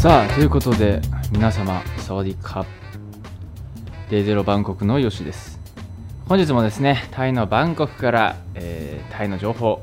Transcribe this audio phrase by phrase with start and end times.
[0.00, 2.64] さあということで皆様サワディカ
[4.08, 5.60] デイゼロバンコクのヨシです。
[6.26, 9.82] 本日もですねタイのバンコクから、えータイの情報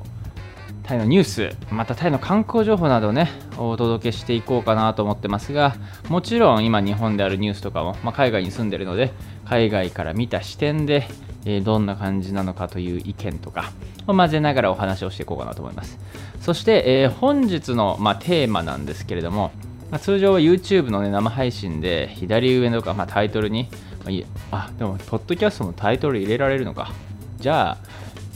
[0.88, 5.76] タイのニュースまたタイの観光情報などをねお届けしていこうかなと思ってますが
[6.08, 9.12] もちろん今日本であるニュースとかも、まあ、海外に住んでるので
[9.44, 11.10] 海外から見た視点で、
[11.46, 13.74] えーどんな感じなのかという意見とか
[14.08, 16.00] を混ぜながらお話をしていこうかなと思います。
[16.42, 19.52] そして、えー本日の、まあ、テーマなんですけれども、
[19.92, 23.70] まあ、通常は YouTube の、ね、生配信で左上のか、ま、タイトルに、
[24.00, 26.92] まあいいあでもポッドキャストのタイトル入れられるのか。
[27.40, 27.78] じゃあ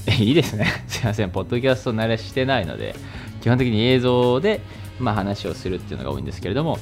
[0.20, 0.68] いいですね。
[0.88, 1.30] すいません。
[1.30, 2.96] ポッドキャスト慣れしてないので、
[3.42, 4.62] 基本的に映像で、
[5.00, 6.80] まあ、話をするっていうのが多いんですけれども、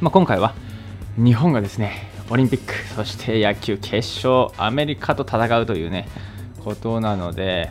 [0.00, 0.54] まあ、今回は
[1.16, 6.08] 日本がですね、オリンピック、そして野球決勝、アメリカと戦うというね、
[6.64, 7.70] ことなので、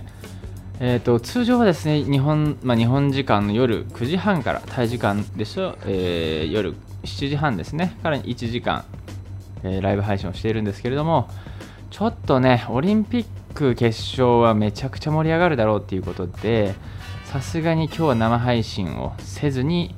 [0.79, 8.83] えー、と通常はですね日本,、まあ、日本時間の夜9時半から、タイ時間でしょ、えー夜7時半ですね、から1時間、
[9.63, 11.29] えーライブ配信をしているんですけれども、
[11.89, 13.25] ちょっとね、オリンピッ
[13.57, 16.75] ク決勝はめちゃくちゃ盛り上がるだろうっていうことで、
[17.25, 19.95] さすがに今日は生配信をせずに、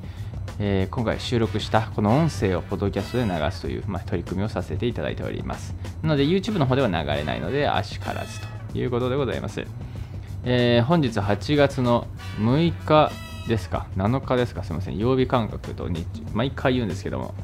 [0.58, 5.74] えー今回収録したこの音声をポッドキャストで流すという、まあ、取り組みをさせていただいております。
[6.02, 9.62] なので YouTube の方では流れないので、あしからずということでございます。
[10.44, 12.06] えー本日8月の
[12.38, 13.12] 6日
[13.46, 17.34] ですか、7日ですか、すみません、曜日感覚と日、毎回言うんですけども、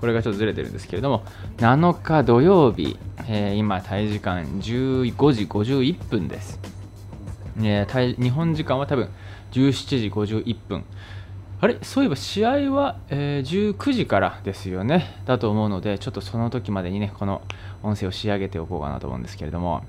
[0.00, 1.24] これがちょっとずれてるんですけれども、
[1.58, 6.58] 7日土曜日、えー今、タイ時間15時51分です。
[7.58, 9.08] えータイ日本時間は多分
[9.52, 10.84] 17時51分。
[11.58, 11.78] あれ？
[11.80, 15.22] そういえば試合は、えー19時からですよね。
[15.24, 17.40] だと思うので、ちょっとその時までにね、この
[17.82, 19.82] 音声を仕上げておこうかなと思うんですけれども、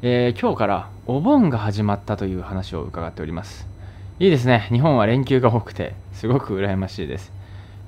[0.00, 3.68] えー今日からお盆が始まったという話を伺っております。
[4.18, 4.68] いいですね。
[4.72, 7.37] 日本は連休が多くて、すごく羨ましいです。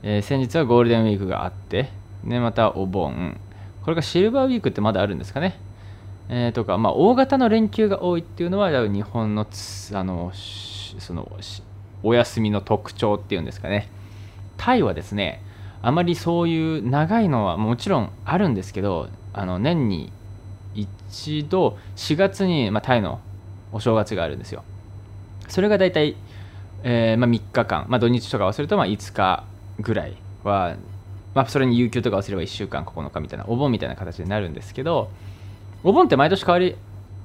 [0.03, 1.91] えー先日はゴールデンウィークがあって、
[2.25, 3.39] ね、またお盆。
[3.83, 5.59] これがシルバーウィークってまだあるんですかね。
[6.29, 9.47] えーとか、まあ、大型の連休が多いっていうのは、日本の
[9.93, 10.33] あの
[10.99, 11.31] その
[12.03, 13.89] お休みの特徴っていうんですかね。
[14.57, 15.43] タイはですね、
[15.83, 20.13] あまりそういう長いのはもちろんあるんですけど、あの年に
[20.75, 23.21] 一度4月に、まあ、タイの
[23.73, 24.65] お正月があるんですよ。
[25.49, 26.17] それが大体、
[26.85, 29.45] えーまあ、3日間、まあ、土日とか忘れるとまあ5日
[29.81, 30.77] ぐらいは、
[31.35, 35.11] まあ、それに有給とか忘れれば1週間9日みたいなお盆みたいな形になるんですけど
[35.83, 36.77] お盆って毎年変わり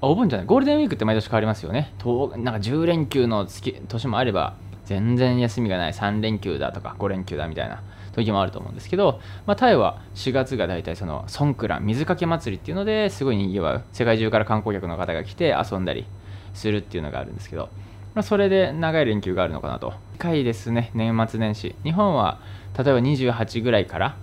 [0.01, 1.93] あお盆じゃないゴールデンウィークって毎年変わりますよね。
[1.97, 4.55] となんか10連休の月年もあれば
[4.85, 7.81] 全然休みがない3連休だとか5連休だみたいな
[8.13, 16.05] 時もあると思うんですけど、まあ、タイは4月が大体そのソンクラン水かけ祭りっていうのですごいにぎわう世界中から観光客の方が来て遊んだり
[16.53, 17.69] するっていうのがあるんですけど、
[18.15, 19.93] まあ、それで長い連休があるのかなと。
[20.13, 20.89] 近いですね。
[20.93, 21.75] 年末年始。
[21.83, 22.39] 日本は
[22.77, 24.17] 例えば28ぐらいから、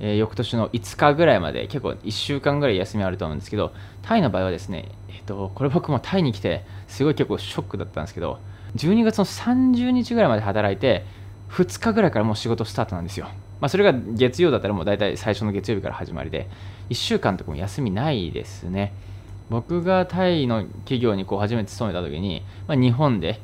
[0.00, 8.40] えー翌年の5日ぐらいまで結構1週間ぐらい休みあると思うんですけどタイの場合はですね、えっとこれ僕もタイに来てすごい結構ショックだったんですけど
[8.74, 11.04] 12月の30日ぐらいまで働いて
[11.50, 13.26] 2日ぐらいからもう仕事スタートなんですよ、
[13.60, 16.48] まあ、それが月曜だったらもう大体最初の月曜日から始まりで
[16.90, 18.92] 1週間とかも休みないですね。
[19.50, 23.40] 僕がタイの企業にこう初めて勤めた時に、まあ、日本で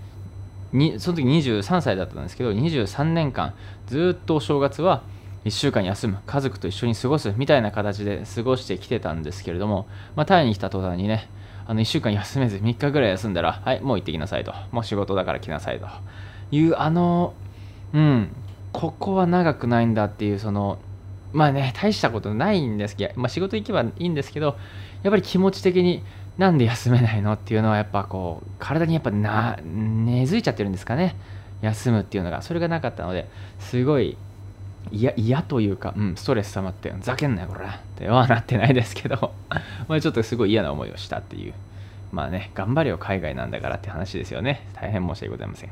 [0.73, 3.55] にその時23歳だったんですけど23年間
[3.87, 5.03] ずっとお正月は
[5.45, 9.87] 1週間休む家族と一緒に過ごすみたいな形で過ごしてきてたんですけれども、
[10.17, 11.29] まあ、タイに来た途端にね
[11.67, 14.53] あの1週間休めず3日ぐらい休んだらはいもう行ってきなさいと。
[14.73, 15.87] もう仕事だから来なさいと。
[16.51, 17.35] いうあの
[17.93, 18.29] うん
[18.73, 20.79] ここは長くないんだっていうその
[21.33, 24.57] まあね大したことないんですけど、まあ、仕事行けばいいんですけど
[25.03, 26.03] やっぱり気持ち的に
[26.39, 31.17] なんで休めないのっていうのはやっぱこう体にやっぱな根付いちゃってるんですかね。
[31.61, 32.43] 休むっていうのが。
[32.43, 34.17] それがなかったのですごい
[34.91, 39.33] 嫌というか、うん、ストレス溜まってふざけんなよこれってはなってないですけど。
[39.89, 41.55] まあちょっとすごい嫌な思いをしたっていう。
[42.11, 44.67] まあね頑張れよ海外なんだからって話ですよね。
[44.75, 45.71] 大変申し訳ございません。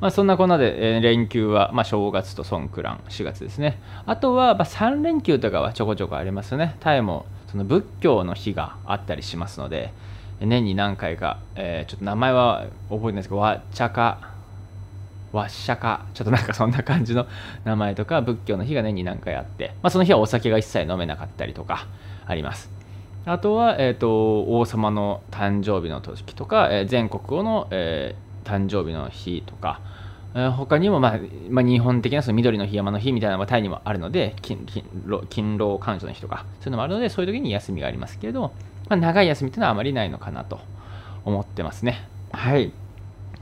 [0.00, 3.78] まあそんなこんなで、えー連休は、まあ、正月とソンクラン4月ですね。
[4.06, 6.76] あとは、まあ、3連休とかはちょこちょこありますね。
[6.80, 9.92] タイもその仏教の日があったりしますので
[10.40, 14.30] 年に何回か、えーちょっと名前は覚えてないですけどワッチャカ
[15.32, 17.26] ワッシャカちょっとなんかそんな感じの
[17.64, 21.86] 名前とか仏教の日が年に何回あって、まあ、その日はお酒が一切飲めなかったりとか
[22.26, 22.70] あります。
[23.26, 29.80] あとは、えー、と王様の誕生日の時とか、えー全国の、えー誕生日の日とか、
[30.32, 31.18] 他にも、まあ
[31.48, 34.64] まあ、日本的なその緑の日山の日みたいなのがタイにもあるので勤
[35.04, 38.52] 労勤労感謝の日とかそういうのもあるのでそういう時に休みがありますけれど、
[38.88, 40.60] まあ、長い休みっていうのはあまりないのかなと
[41.24, 42.08] 思ってますね。
[42.32, 42.72] はい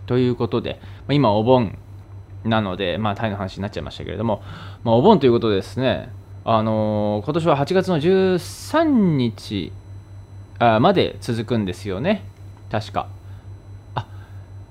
[0.07, 1.77] ということで、まあ、今お盆
[2.45, 4.43] なので、まあ、タイの話になっちゃいましたけれども、
[4.83, 6.09] まあ、お盆ということでですね、
[6.47, 8.85] あのー、今年は8月の13
[9.17, 9.73] 日
[10.59, 12.25] まで続くんですよね、
[12.71, 13.09] 確か。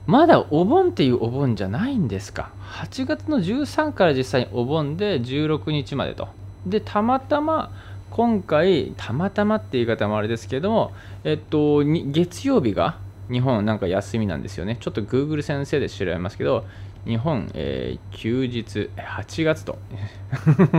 [0.07, 2.51] まだお盆っていうお盆じゃないんですか。
[2.71, 6.29] 8月の13から実際にお盆で16日までと。
[6.65, 7.71] で、たまたま
[8.09, 10.93] 今回、たまたまって言い方もあれですけども、
[11.25, 12.97] えっと、月曜日が
[13.29, 14.77] 日本なんか休みなんですよね。
[14.79, 16.63] ちょっと Google 先生で調べますけど、
[17.05, 19.77] 日本、えー、休日8月と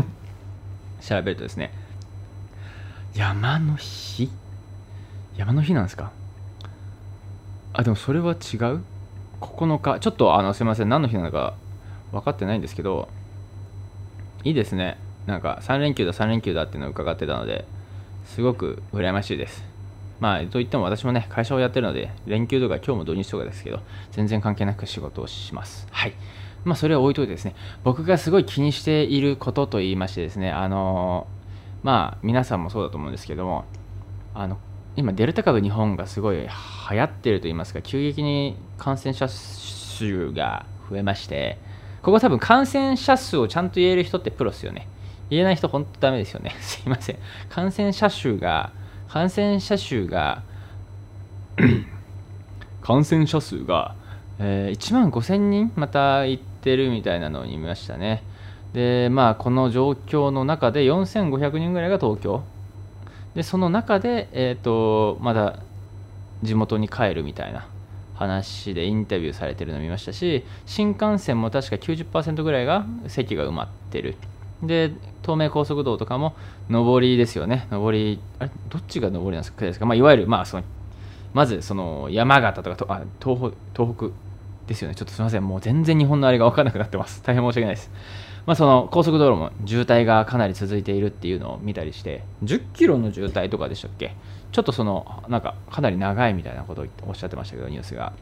[1.02, 1.72] 調べるとですね、
[3.14, 4.30] 山の日？
[5.36, 6.12] 山の日なんですか？
[7.74, 8.80] あ、でもそれは違う？
[9.40, 10.00] ?9 日。
[10.00, 11.54] ちょっとあのすいません、何の日なのか
[12.12, 13.08] 分かってないんですけど、
[14.44, 14.98] いいですね。
[15.28, 17.66] なんか3連休だ3連休だっていうのを伺ってたので
[18.24, 19.62] すごく羨ましいです
[20.20, 23.80] まあといっても私もね会社をやってるので連休とか今日も土日とかですけど
[24.10, 26.14] 全然関係なく仕事をしますはい
[26.64, 31.26] まあそれは置いといてですね僕がすごい気にしていることと言いましてですねあの
[31.82, 33.66] まあ皆さんもそうだと思うんですけども
[34.34, 34.56] あの
[34.96, 36.46] 今デルタ株日本がすごい
[36.90, 41.58] 流行ってると言いますか急激に感染者数が増えまして
[42.02, 44.88] ここ多分感染者数をちゃんと言える人ってプロっすよね
[45.30, 46.54] 言えない人、本当ダメですよね。
[46.60, 47.16] すいません。
[47.48, 48.72] 感染者数が、
[49.08, 50.42] 感染者数が
[52.80, 53.94] 感染者数が、
[54.38, 58.22] えー、1万5000人また行ってるみたいなのを見ましたね。
[58.72, 62.42] で、まあ、この状況の中で4500人ぐらいが東京。
[63.34, 65.60] で、その中で、えっ、ー、と、まだ
[66.42, 67.66] 地元に帰るみたいな
[68.14, 74.16] 話でインタビューされてるのを見ましたし、新幹線も確か90%ぐらいが席が埋まってる。
[74.62, 74.92] で、
[75.22, 76.34] 東名高速道とかも
[76.68, 77.68] 上りですよね。
[77.70, 80.64] 上り、あれどっちが上りなんですか、まあ、いわゆる、まあ、その
[81.34, 84.10] まずその山形とかとあ東東北
[84.66, 84.94] ですよね。
[84.94, 85.46] ちょっとすみません。
[85.46, 87.22] もう全然日本のあれが分からなくなってます。
[87.24, 87.90] 大変申し訳ないです。
[88.46, 94.14] まあ、その高速道路も渋滞がかなり続いているっていうのを見たりして、10キロの渋滞とかでしたっけ？
[94.52, 98.12] ちょっとその、なんかかなり長いみたいなことをおっしゃってましたけど、ニュースが。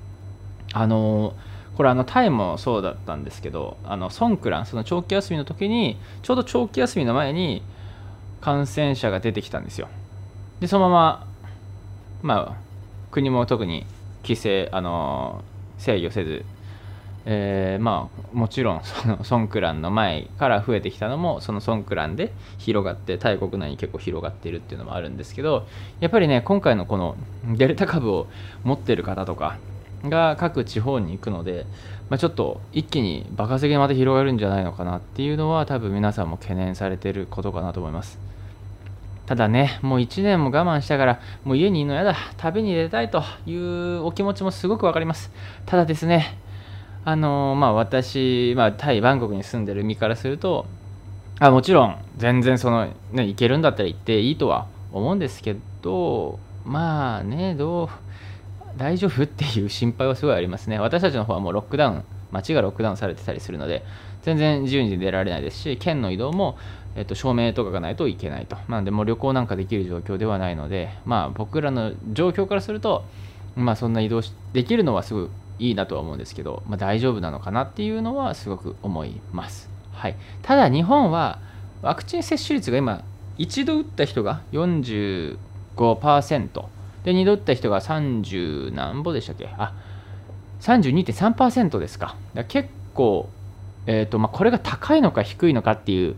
[0.73, 1.35] あの
[1.77, 7.63] これあのタイもそうだったんですけどあのソンクランその長期休みの時にちょうど長期休みの前に
[8.41, 9.89] 感染者が出てきたんですよ
[10.61, 11.27] でそのま
[12.23, 12.57] ままあ
[13.11, 13.87] 国も特に
[14.23, 15.45] 規制あの
[15.79, 16.45] 制御せず
[17.29, 25.67] えー、まあもちろんそのソンクランの前から増えてきたのもそのソンクランで広がってタイ国内に結構広がっているっていうのもあるんですけど
[25.99, 27.17] やっぱりね今回のこの
[27.57, 28.29] デルタ株を
[28.63, 29.59] 持ってる方とか
[30.05, 31.67] が各地方に行くので、
[32.09, 38.19] まあ、ちょっと一気にバカせげまで広がるんじゃないのかなっていうのは多分皆さんも懸念されてることかなと思います。
[39.27, 45.33] ただねもう1年も我慢したからもう家にいるのやだ旅に出たいというお気持ちもすごく分かります。
[45.67, 46.39] ただですね
[47.07, 50.67] あの、まあ私、まあ、タイバンコクに住んでる身からすると
[51.39, 57.89] あもちろん全然その、ね、行けるんだったら行っていいとは思うんですけどまあねどう
[58.77, 60.79] 大丈夫っていう心配はすごいありますね。
[60.79, 63.83] 私たちの方はもうロックダウン、街がロックダウンされてたりするので、
[64.23, 66.59] 全然自由に出られないですし、県の移動も、
[66.95, 68.57] えっと、証明とかがないといけないと。
[68.69, 73.05] なので、もう旅行なんかできる状況ではないので、まあ、僕らの状況からすると、
[73.55, 74.21] まあ、そんな移動
[74.53, 79.71] できるのはすごいいいなとは思うんですけど、まあ、大丈夫なのかなっていうのはすごく思います。
[79.93, 81.39] はい、ただ、日本は
[81.83, 83.03] ワクチン接種率が今、
[83.39, 85.37] 一度打った人が45%。
[87.05, 89.49] で、2度打った人が30何歩でしたっけ？
[89.57, 89.73] あ、
[90.61, 92.17] 32.3%ですか。
[92.35, 93.29] か結構、
[93.87, 96.17] えーとまあ、これが高いのか低いのかっていう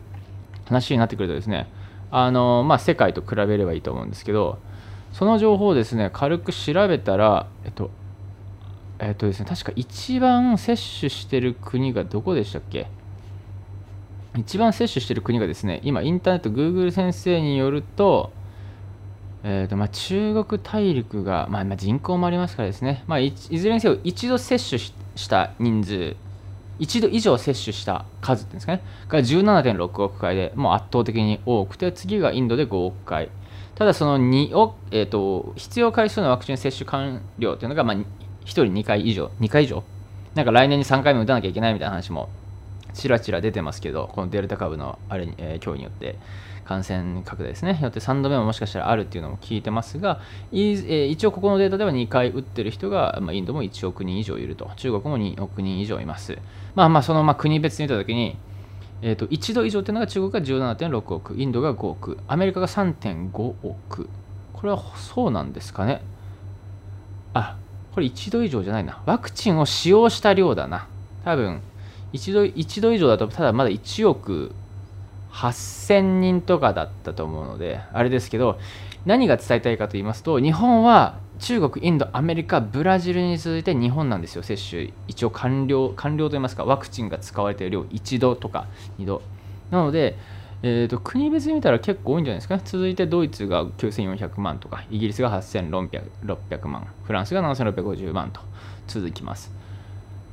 [0.66, 1.68] 話になってくるとですね、
[2.10, 4.58] あのまあ、世界と比べればいいと思うんですけど、
[5.12, 7.90] その情報をですね、軽く調べたら、えっと、
[8.98, 12.86] えっとですね、確か一番接種してる国がどこでしたっけ？
[14.36, 18.32] 一番接種してる国がですね、今、インターネット、Google 先生によると、
[19.42, 24.92] えーとまあ、中国大陸が、まあ、まあ、人口もありますからですね、まあ、いずれにせよ一度接種し
[25.28, 26.16] た人数
[26.78, 28.82] 一度以上接種した数っていうんですかね。
[29.08, 33.30] が17.6億回でもう圧倒的に多くて次がインドで5億回。
[33.74, 37.96] ただその2億、えーと、必要回数のワクチン接種完了というのが、まあ、
[38.52, 39.82] 人2回以上2回以上？
[40.34, 42.28] なんか来年に3回目打たなきゃいけないみたいな話も
[42.94, 46.16] ちらちら出てますけどこのデルタ株のあれに、えー、今日によって
[46.68, 50.20] 感染拡大ですね、よって3度目ももしかしたらあるっていうのも聞いてますが、
[50.52, 56.36] 一応ここのデータでは2回打ってる人が、まインドも1億人以上いると、中国も2億人以上います。
[56.74, 58.36] まあまあ、そのま国別に見たときに、
[59.00, 64.10] えー、と1度以上というのが中国が17.6億、インドが5億、アメリカが3.5億。
[64.52, 66.02] これはそうなんですかね？
[67.32, 67.56] あ、
[67.98, 69.02] これ1度以上じゃないな。
[69.06, 70.86] ワクチンを使用した量だな。
[71.24, 71.60] 多分、
[72.12, 74.54] 1度 ,1 度以上だと、ただまだ1億
[75.32, 78.56] 8000人とかだったと思うので、あれですけど、
[79.04, 84.92] 何が伝えたいかと言いますと、日本は中国、インド、アメリカ、ブラジルに続いて日本なんですよ、接種。
[85.08, 88.66] 一応完了、完了と言いますか、ワクチンが使われている量、1度とか
[89.00, 89.22] 2度。
[89.72, 90.16] なので、
[90.62, 92.56] えーと、国別に見たら結構多いんじゃないですか？
[92.56, 92.62] ね。
[92.64, 98.40] 続いてドイツが9400万とか、イギリスが8600万、フランスが7650万と
[98.88, 99.52] 続きます。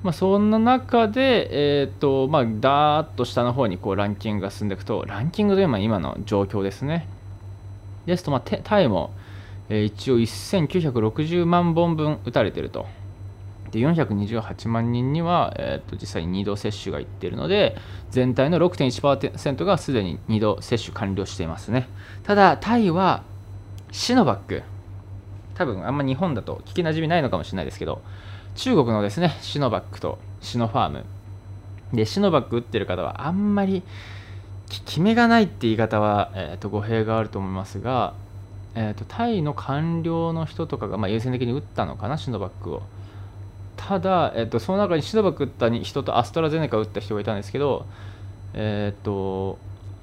[0.03, 7.08] まあ、そんな中で、えーとまあ、だーっと下の方にこうランキングが進んでいくと、ランキングというのは今の状況ですね。
[8.05, 9.12] ですと、まあ、タイも、
[9.70, 12.88] えー、一応1960万本分打たれていると。
[13.72, 17.75] で428万人には、えー、と実際に2度接種がいっているので
[18.12, 21.88] 全体の6.1%がすでに2度接種完了していますね。
[22.24, 23.24] ただタイは
[23.91, 24.63] シノバック
[25.55, 28.01] 多分あんま日本だと聞きなじみないのかもしれないですけど
[28.55, 31.05] 中国のですねシノバックとシノファーム。
[31.93, 33.84] でシノバック打ってる方はあんまり
[34.69, 38.13] 決めがないって言い方は、えー、と語弊があると思いますが、
[38.74, 42.81] えー、とタイの官僚の人とかが、まあ、優先的に打ったのかなシノバックを。
[43.88, 47.86] ただ、えっと、その中にシノバック打った人とアストラゼネカ打った人がいたんですけど、
[48.56, 49.60] えっと、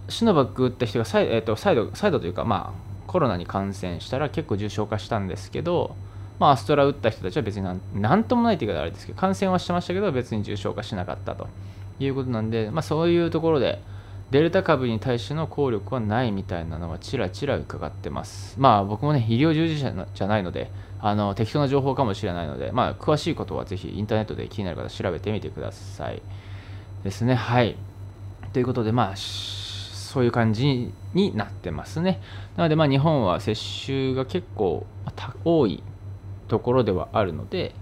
[0.08, 5.96] シノバック打った人が再,、えっと、再度再度というか、まあ、コロナに感染したら結構重症化したんですけど、
[6.38, 11.48] まあ、アストラ打った人たちは別になんなんともないというかあれですけど、感染はしてましたけど、別に重症化しなかったと
[11.98, 13.80] いうことなんで、まあ、そういうところで、
[14.30, 18.54] デルタ株に対しての効力はないみたいなのはちらちら伺ってます。
[18.58, 20.70] まあ僕もね、医療従事者じゃないので、
[21.02, 26.22] あの適当な情報かもしれないので、まあ詳しいことはぜひインターネットで気になる方調べてみてください。
[27.02, 27.34] ですね。
[27.34, 27.76] はい。
[28.52, 32.20] ということで、まあ、そういう感じになってますね。
[32.56, 34.86] なので、まあ日本は接種が結構
[35.44, 35.82] 多い
[36.48, 37.74] ところではあるので、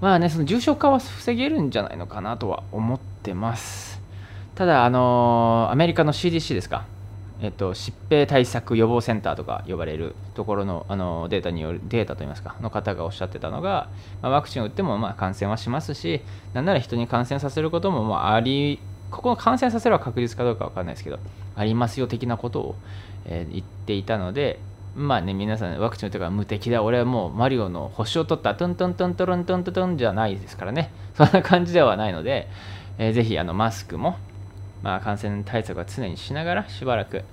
[0.00, 4.00] まあね、その重症化は防げるんじゃないのかなとは思ってます。
[4.54, 6.84] ただ、あのー、アメリカの CDC ですか、
[7.40, 13.88] えっと、疾病対策予防センターとか呼ばれるところの、あのデータによるデータといいますかの方がおっしゃってたのが、
[14.22, 16.20] まあ、ワクチンを打ってもまあ感染はしますし
[16.52, 18.80] なんなら人に感染させることもまああり
[19.10, 21.18] ここの感染させるは確実かどうか分かんないですけど
[21.54, 22.74] ありますよ的なことを、
[23.24, 24.58] えー、言っていたので
[24.98, 26.82] まあね皆さんワクチン打ってから無敵だ。
[26.82, 28.56] 俺はもうマリオの星を取った。
[28.56, 30.90] トントントントントントントンじゃないですからね。
[31.14, 32.48] そんな感じではないので、
[32.98, 34.18] えー、ぜひあのマスクも
[34.82, 37.24] まあ、感染対策は常にしながらしばらく、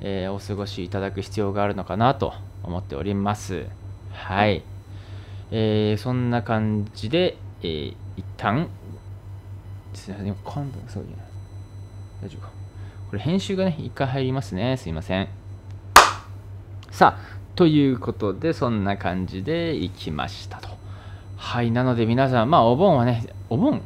[0.00, 3.66] えー、お過ごしいただく必要があるのかなと思っております。
[4.12, 4.62] はい。
[5.50, 8.68] えー、そんな感じで、えー、一旦、
[9.92, 11.04] すみません、今度、そう
[12.22, 12.52] 大丈夫か。
[13.10, 14.76] これ編集がね、一回入りますね。
[14.76, 15.28] すいません。
[16.90, 20.68] さあ、ということで、そんな感じでいきましたと。
[21.36, 23.82] はい、なので皆さん、まあ、お盆はね、お盆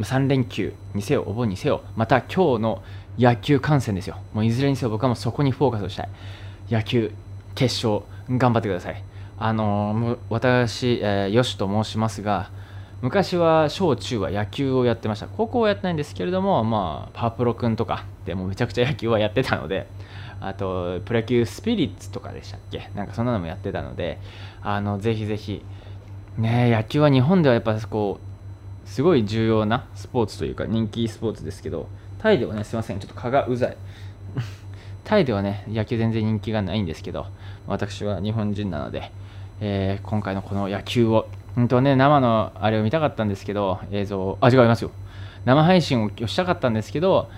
[0.00, 2.82] 3連休にせよ、お盆にせよ、また今日の
[3.18, 4.16] 野球観戦ですよ。
[4.32, 6.08] もういずれにせよ僕はもうそこにフォーカスをしたい。
[6.68, 7.12] 野球
[7.54, 9.02] 決勝、頑張ってください。
[9.38, 12.50] あのー、私、えー、よしと申しますが、
[13.02, 15.28] 昔は小中は野球をやってました。
[15.28, 19.86] 高校はやってないんですけれども、まあ、パープロ君とかでもめちゃくちゃ野球はやってたので、
[20.40, 22.90] あと、プロ野球スピリッツとかでしたっけ？
[22.94, 24.18] なんかそんなのもやってたので、
[24.62, 25.64] あの、ぜひぜひ、
[26.38, 28.33] ね野球は日本ではやっぱこう、
[28.94, 31.88] すごい重要なスポーツというか人気スポーツですけど、
[32.20, 33.76] タイではね、すいません、ちょっと蚊がうざい。
[35.02, 37.26] タイではね、野球全然人気がないんですけど、
[37.66, 39.10] 私は日本人なので、
[39.60, 44.92] えー、今回のこの野球を、本当はね、生のあれを見たかったんですけど、映像、あ、違いますよ。
[45.44, 47.28] 生配信をしたかったんですけど、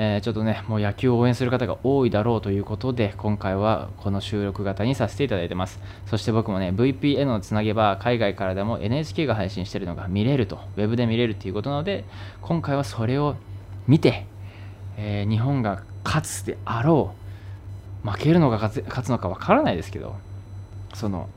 [0.00, 5.80] えー、ちょっとね、もう野球を応援する方が多いだろうということで、今回はこの収録型にさせていただいてます。
[6.06, 12.04] そして僕もね、VPN をつなげば、海外からでも NHK が配信してるのが見れると、ウェブで見れるということなので、
[12.42, 13.34] 今回はそれを
[13.88, 14.24] 見て、
[14.96, 17.16] えー、日本が勝つであろ
[18.06, 20.14] う、負けるのか勝つのかわからないですけど、
[20.94, 21.28] その、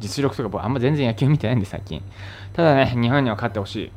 [0.00, 2.02] 実力とか僕あんま全然野球見てないんで最近。
[2.54, 3.92] ただね、日本には勝ってほしい。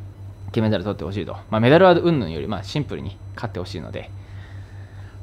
[0.51, 1.33] 金メダル取ってほしいと。
[1.49, 4.09] まあ、メダルは云々より、まあ、シンプルに勝ってほしいので、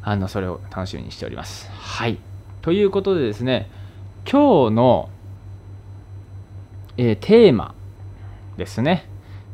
[0.03, 1.71] あの、それを楽しみにしております。
[1.71, 2.19] はい。
[2.63, 3.69] ということでですね、
[4.31, 5.11] 今日の、
[6.97, 7.75] えー、テーマ
[8.57, 9.09] ですね。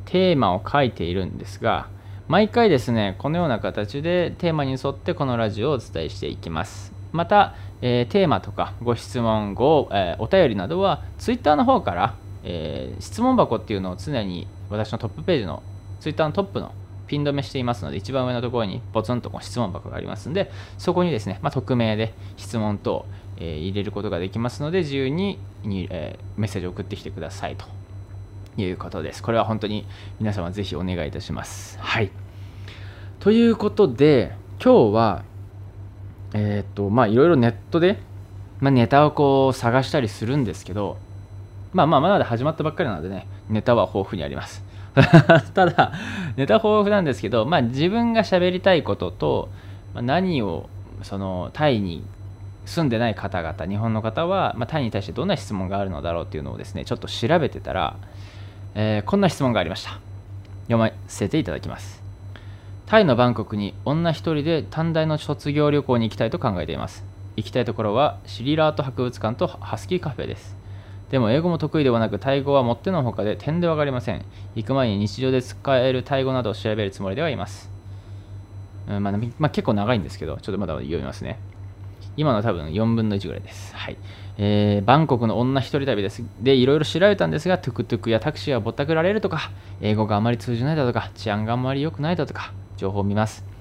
[0.04, 1.88] テーマを書いているんですが、
[2.28, 6.92] 毎回ですね、このような形でテーマに沿ってこのラジオをお伝えしていきます。
[7.12, 12.14] また、えー、テーマとかご質問、ご、えー、お便りなどは Twitter の方から、
[12.44, 15.62] え、質問箱っていうのを常に私のトップページの
[16.00, 16.72] Twitter のトップの
[17.06, 23.04] ピン止めしていますので、一番上のところにポツンとこう質問箱がありますので、そこにですね、まあ、匿名で質問等、
[23.36, 27.66] えー、入れることができますので、自由にに、えー、メッセージを送ってきてくださいと
[28.60, 29.22] いうことです。
[29.22, 29.86] これは本当に
[30.18, 31.78] 皆様ぜひお願いいたします。
[31.80, 32.10] はい。
[33.20, 35.24] ということで、今日は、
[36.34, 37.98] えっ、と、まあ、いろいろネットで、
[38.60, 40.96] まあ、ネタをこう探したりするんですけど、
[41.72, 44.64] まあまあ、まだ始まったばっかりなのでね、ネタは豊富にあります。
[45.54, 45.92] ただ、
[46.36, 49.48] ネタ豊富なんですけど、まあ、自分が喋りたいことと、
[49.94, 50.68] まあ、何を
[51.02, 52.04] そのタイに
[52.66, 57.96] 住んでない方々、日本の方は、まあ、タイに対してどんな質問があるのだろうっていうのをですね、ちょっと調べてたら、
[58.74, 59.98] えー、こんな質問がありました。
[60.64, 62.02] 読ませていただきます。
[62.86, 67.04] タイのバンコクに女一人で短大の卒業旅行に行きたいと考えています。
[67.36, 70.61] 行きたいところはシリラート博物館とハスキーカフェです。
[71.12, 74.24] でも英語も得意ではなく、タイ語はもってのほかで点でわかりません。
[74.54, 77.70] 行く前に日常で使えるタイ語などを調べるつもりではいます。
[78.88, 81.38] うんまあ、まあ、結構長いんですけど、ちょっとまだ読みますね。
[82.16, 83.76] 今の多分4分の1ぐらいです。
[83.76, 83.98] はい。
[84.38, 86.24] えー、バンコクの女一人旅です。
[86.40, 89.50] で、いろいろ調べたんですが、トゥクトゥクやタクシーはぼったくられるとか、
[89.82, 93.51] 英語があまり通じないだとか、治安があまり良くないだとか、情報を見ます。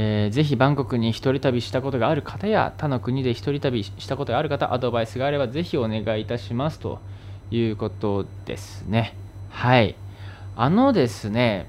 [0.00, 7.00] えー、ぜひバンコクに一人旅したことがある方や他の国で一人旅したことがある方、アドバイスがあればぜひお願いいたしますと
[7.50, 9.16] いうことですね。
[9.50, 9.96] はい。
[10.54, 11.66] あのですね、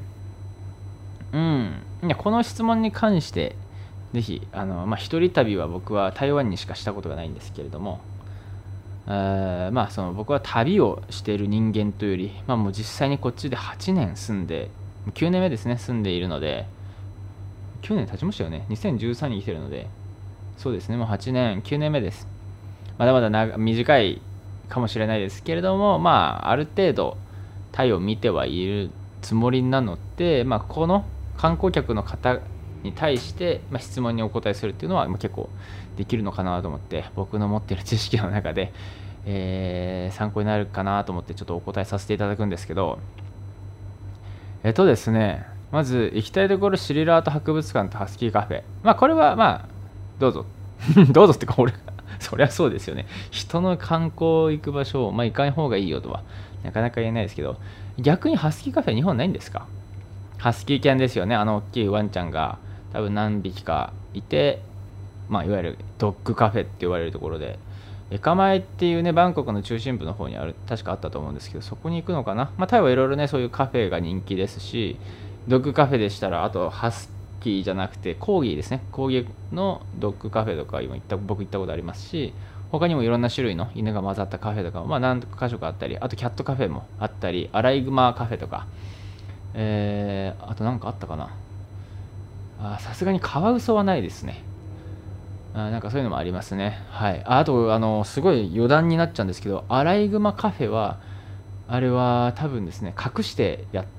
[1.33, 1.81] うん、
[2.19, 3.55] この質問に関して、
[4.13, 7.99] ぜひ、あのまあ、一人旅は僕は台湾にしかしたことがないんですけれども、
[9.07, 14.69] えまあ、その僕は旅をしている人間というより、まあ、もう実際にこっちで8年住んで、
[15.15, 16.67] 9年目ですね、住んでいるので、
[17.81, 18.65] 9年経ちましたよね。
[18.69, 19.87] 2013に来てるので、
[20.57, 22.27] そうですね、もう8年、9年目です。
[22.97, 24.21] まだまだ短い
[24.67, 27.17] かもしれないですけれども、まあ、ある程度、
[27.71, 31.05] タイを見てはいるつもりなので、まあ、この
[31.37, 32.39] 観光客の方
[32.83, 35.49] に対して、まあ、質問にお答えするっていうのは、まあ、結構
[35.97, 38.71] できるのかなと思って、僕の持ってる知識の中で、
[39.25, 42.99] えー、参考になるかなと思って、ちょっとお答えさせていただくんですけど、
[44.63, 48.63] えっとですね、まず行きたいところシリラート博物館とハスキーカフェ。
[48.83, 49.69] まあこれはまあ、
[50.19, 50.45] どうぞ。
[51.11, 51.73] どうぞってか俺、
[52.19, 53.05] そりゃそうですよね。
[53.31, 56.23] 人の観光行く場所を、まあ行かない方がいいよとは、
[56.63, 57.57] なかなか言えないですけど、
[57.97, 59.67] 逆にハスキーカフェ日本ないんですか？
[60.37, 61.35] ハスキー犬ですよね。
[61.35, 62.57] あの大きいワンちゃんが
[62.93, 64.61] 多分何匹かいて、
[65.27, 67.59] まあいわゆるドッグカフェって言われるところで、
[68.09, 72.51] エカマエっていうね、バンコクの中心部の方にある、確かあったと思うんですけど、そこに行くのかな？
[72.57, 74.97] まあタイはいろいろね、そういうカフェが人気ですし、
[75.49, 77.09] ドッグカフェでしたら、あとハス
[77.39, 78.83] キーじゃなくてコーギーですね。
[78.91, 82.35] コーギーのドッグカフェとか今行った僕行ったことありますし、
[82.71, 88.67] 他にもいろんな種類の犬が混ざったカフェとかも、まあ、何箇所かあったり、あとキャットカフェもあったり、アライグマカフェとか、
[89.55, 91.31] えー、あと何かあったかな。
[92.77, 94.43] さすがにカワウソはないですね。
[95.55, 96.77] あなんかそういうのもありますね。
[96.91, 97.23] はい。
[97.25, 100.99] あと、あの、すごい余談になっちゃうんですけど、アライグマカフェは、
[101.67, 103.98] あれは多分ですね、隠してやって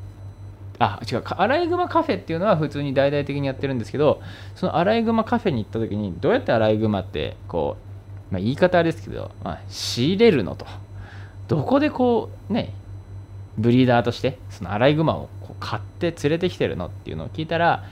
[0.80, 4.22] あ、違う、アライグマカフェっていうのは普通に大々的にやってるんですけど、
[4.56, 7.76] そのアライグマカフェに行った時に、どうやってアライグマって、こ
[8.30, 10.64] う、まあ、言い方あれですけど、まあ、仕入れるのと。
[11.48, 12.72] どこでこう、ね、
[13.58, 17.84] ブリーダーとして、そのアライグマをこう買って連れてきてるのっていうのを聞いたら、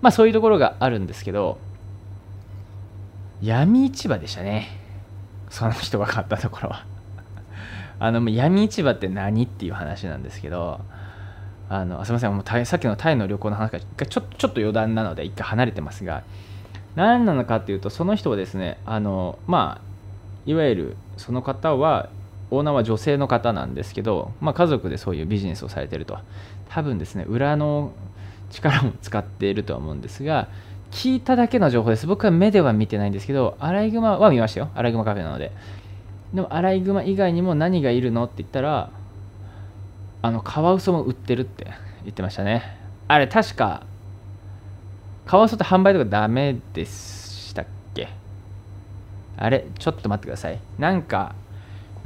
[0.00, 1.58] まあそういうところがあるんですけど、
[3.42, 4.68] 闇市場でしたね。
[5.50, 6.86] その人が買ったところは。
[7.98, 10.80] あの、闇市場って何っていう話なんですけど、
[11.68, 12.36] あのすみません。
[12.36, 16.22] もうさっきのタイの旅行の話がちょちょっと余談なので一回離れてますが
[16.94, 19.86] 何なのかっていうとその人はですねあのまあ
[20.46, 22.08] いわゆるその方は
[22.50, 26.18] オーナーは女性の方なんですけど、まあ、家族でそういうビジネスをされてると。
[26.68, 27.92] 多分ですね裏の
[28.50, 30.48] 力も使っているとは思うんですが
[30.90, 32.06] 聞いただけの情報です。
[32.06, 34.70] 僕は目では見てないんですけどアライグマは見ましたよ。
[34.74, 35.50] アライグマカフェなので。
[36.32, 38.90] でもアライグマ以外にも何がいるのって言ったら
[40.22, 41.66] あのカワウソも売ってるって
[42.02, 42.78] 言ってましたね。
[43.08, 43.84] あれ確か
[45.26, 48.08] カワウソって販売とかダメでしたっけ？
[49.36, 50.58] あれちょっと待ってください。
[50.78, 51.34] なんか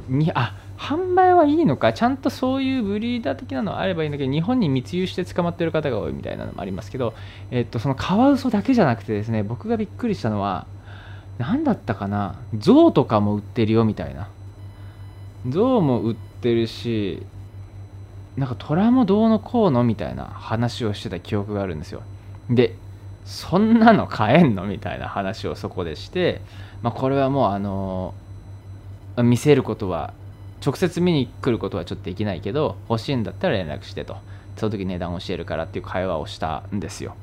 [0.07, 1.93] にあ販売はいいのか？
[1.93, 7.13] ちゃんとそういうブリーダー的なのあればいいんだけど日本に密輸して捕まってる方が多いみたいなのもありますけど、
[7.51, 10.65] えっと、そのカワウソだけじゃなくてですね僕がびっくりしたのは
[11.37, 12.39] 何だったかな？
[12.57, 14.29] 象とかも売ってるよみたいな。
[15.47, 17.23] 象も売ってるし
[18.37, 22.01] なんか虎もどうのこうのみたいな話をしてた記憶があるんですよ。
[22.49, 22.75] で、
[23.25, 26.41] そんなの買えんのみたいな話をそこでして、
[26.81, 28.13] まあ、これはもうあの
[29.17, 30.13] 見せることは
[30.65, 34.17] 直接見に来ることはちょっとできないけど欲しいんだったら連絡してと。
[34.57, 37.15] その時値段教えるからっていう会話をしたんですよ。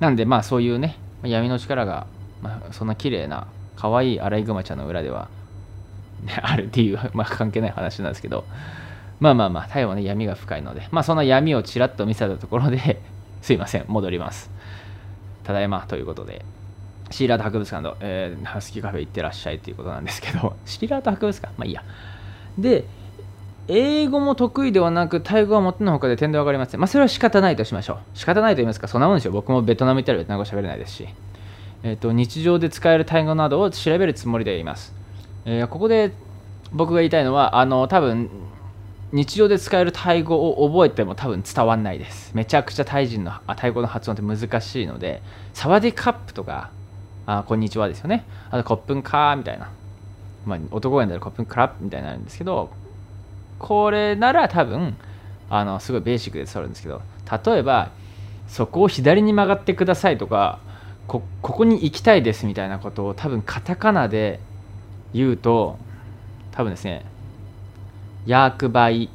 [0.00, 2.06] なんでまあそういうね闇の力が、
[2.42, 5.28] まあ、そんな綺麗な可愛いアライグマちゃんの裏では、
[6.24, 8.44] ね、あるっていう、まあ、関係ない話なんですけど。
[9.20, 13.00] まあまあまあ、タイはね、闇が深いので、まあその闇をちらっと見せたところで
[13.42, 14.50] すいません、戻ります。
[15.44, 16.44] ただいまということで、
[17.10, 21.54] シーラート博物館と、えー、ハスキーカフェ行ってらっしゃいということなんですけど、 シーラート博物館？
[21.58, 21.82] まあいいや。
[22.58, 22.84] で、
[23.68, 26.80] 英語も得意ではなく、タイ語はもってのほかで点で分かりません。
[26.80, 27.98] まあ、それは仕方ないとしましょう。
[28.14, 29.32] 仕方ないと言いますか、そんなもんですよ。
[29.32, 31.08] 僕もベトナム行ったらベトナム語喋れないですし、
[31.82, 34.94] えーと、日常で使えるタイ語などを調べるつもりでいます。
[35.46, 36.12] えー、ここで
[36.72, 38.28] 僕が言いたいのは、あの、多分
[39.14, 42.34] 日常で使えるタイ語を覚えても多分伝わんないです。
[42.34, 45.22] めちゃくちゃタイ人のタイ語の発音って難しいので、
[45.52, 46.70] サワディカップとか、
[47.24, 48.26] あこんにちはですよね。
[48.50, 49.70] あと、コップンカーみたいな。
[50.44, 52.70] まあ、男が言うんだらコップンクラップみたいになるんですけど、
[53.58, 54.96] これなら多分
[55.48, 57.02] あのすごいベーシックで伝わるんですけど
[57.46, 57.90] 例えば
[58.48, 60.58] そこを左に曲がってくださいとか
[61.06, 64.40] ここに行きたいですみたいなことを多分カタカナで
[65.12, 65.78] 言うと
[66.52, 67.04] 多分ですね
[68.26, 69.08] ヤークバイ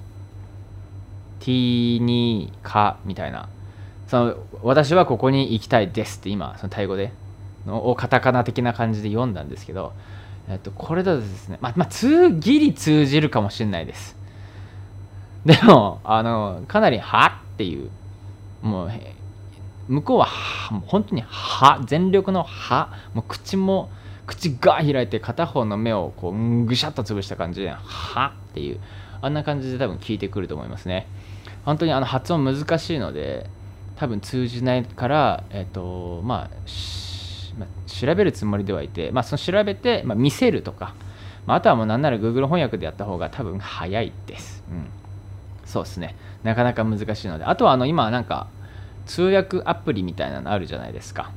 [1.39, 3.49] ティーニーカみたいな。
[4.07, 7.11] その私はここに行きたいですって今そのタイ語で
[7.65, 9.93] のをカタカナ的な感じで読んだんですけど、
[10.49, 14.19] えっと、これだとですねまあ、まあ、通ギリ通じるかもしれないです。
[15.45, 17.89] でも、あの、かなり、はっていう、
[18.61, 18.91] もう、
[19.87, 20.27] 向こうは、
[20.71, 23.89] もう本当に、は、全力のは、もう口も、
[24.25, 28.79] 口が開いて片方の目をこうぐしゃっと潰した感じで、はっていう、
[29.21, 31.07] あんな感じで多分聞いてくると思いますね。
[31.65, 33.49] 本当にあの発音難しいので、
[33.95, 36.49] 多分通じないから、えっ、と、まあ、
[37.59, 40.93] まあ、調べるつもりではいて、まあ、その調べて、まあ、見せるとか、
[41.45, 44.63] まあ、あとはもうなんなら Google 翻訳でやった方が多分早いです。
[44.71, 44.87] うん。
[45.65, 46.15] そうですね。
[46.43, 47.43] なかなか難しいので。
[47.43, 48.47] あとはあの今なんか
[49.05, 51.31] 通訳アプリみたいなのあるじゃないですか。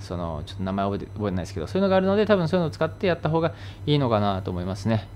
[0.00, 3.52] そのちょっと名前覚えて覚えてないですけどそういうのがあるので多分そういうのを使ってやった方が
[3.84, 5.08] いいのかなと思いますね。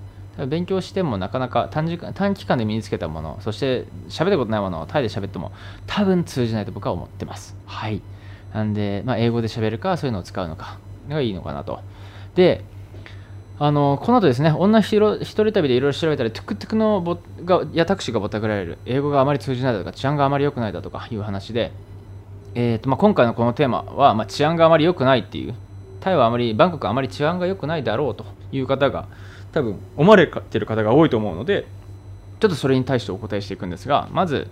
[0.49, 5.53] 勉強してもなかなか短時間短期間で身につけたものそして喋ったことないものをタイで喋っても
[5.87, 7.55] 多分通じないと僕は思ってます。
[7.67, 8.01] はい。
[8.55, 11.81] なんで、まあ、英語で喋るかそういうのを使うのかがいいのかなと。
[12.35, 12.65] で
[13.59, 21.71] あのこの後ですね、女一人旅でいろいろ調べたら、トゥクトゥクのボがやタクシーがぼったくられる、英語があまり通じないだとか、治安があまり良くないだとかいう話で、
[22.57, 25.55] えーとまあ、今回のこのテーマは、まあ、治安があまり良くないっていう、
[26.01, 29.07] タイはあまり、バンコクはあまり治安が良くないだろうという方が、
[29.53, 31.67] 多分思われてる方が多いと思うので、
[32.41, 34.49] ちょっとそれに対してお答えしていくんですが、まず、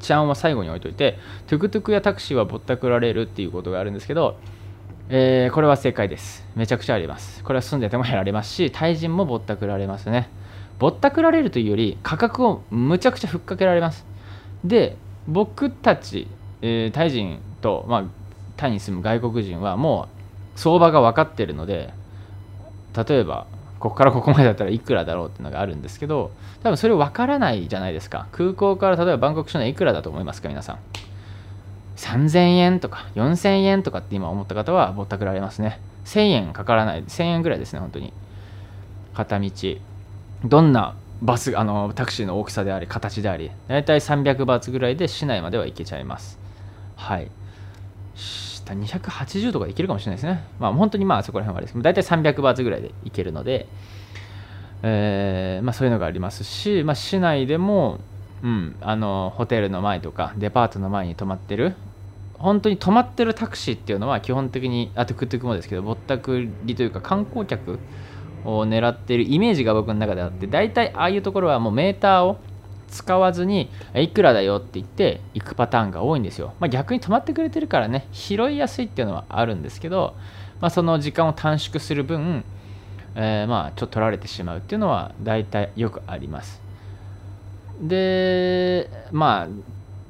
[0.00, 4.36] 治安は最後に置いといて、トゥクトゥクやタクシーはぼったくられるっていうことがあるんですけど、
[5.10, 6.44] えー、これは正解です。
[6.54, 7.42] めちゃくちゃあります。
[7.42, 10.28] これは住んでてもやられますし、対人もぼったくられますね。
[10.78, 14.06] ぼったくられるというより、価格をむちゃくちゃふっかけられます。
[14.64, 16.28] で、僕たち、
[16.62, 18.04] えー、タイ人と、まあ、
[18.56, 20.08] タイに住む外国人はも
[20.56, 21.92] う相場が分かってるので、
[22.94, 23.46] 例えば、
[23.78, 28.26] ここからここまでだったらいくらだろうっていうのがあるんですけど、多分それ分からないじゃないですか。
[28.32, 30.78] 空港から例えばバンコク市内いくらだと思いますか、皆さん。
[31.96, 35.80] 3000円とか4000円とかって今思った方はぼったくられますね。
[36.04, 38.12] 1000円かからない、1000円ぐらいですね、本当に。
[39.14, 39.50] 片道。
[40.44, 46.38] どんなバス、あの、タクシーの大きさであり、形であり、だいたい300バーツぐらいで市内までは行けちゃいます。
[46.96, 47.30] はい。
[48.68, 50.44] 下280とかで行けるかもしれないですね。
[50.58, 51.82] まあ本当にまあそこら辺はあれです。
[51.82, 53.66] だいたい300バーツぐらいで行けるので、
[54.82, 58.00] えー、まあそういうのがありますし、まあ市内でも、
[58.42, 61.74] うん、あのホテルの前とかデパートの前に泊まってる
[62.38, 67.80] 本当に止まってるタクシーっていうのは基本的にあトゥクトゥクもですけどぼったくりというか観光客
[68.44, 72.38] を狙ってるイメージが僕の中であって大体ああいうところはもうメーターを
[72.88, 80.14] 使わずにいくらだよって言って行くパターンが多いんですよ、まあ、逆に止まってくれてるからね拾いやすいっていうのはあるんですけど、
[80.60, 82.44] まあ、その時間を短縮する分、
[83.14, 86.60] えー、まあちょっと取られてしまうっていうのは大体よくあります
[87.80, 89.48] でまあ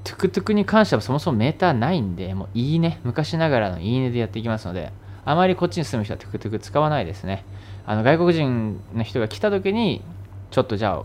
[0.08, 4.90] トゥクトゥクに関してはそもそもメーターないんで、もう言い値、昔ながらの言い値でやっていきますので、
[5.26, 7.44] あまりこっちに住む人はトゥクトゥク使わないですね。
[7.84, 10.02] あの外国人の人が来た時に、
[10.50, 11.04] ちょっとじゃあ、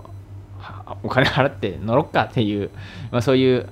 [1.04, 2.70] お金払って乗ろっかっていう、
[3.12, 3.70] まあ、そういう、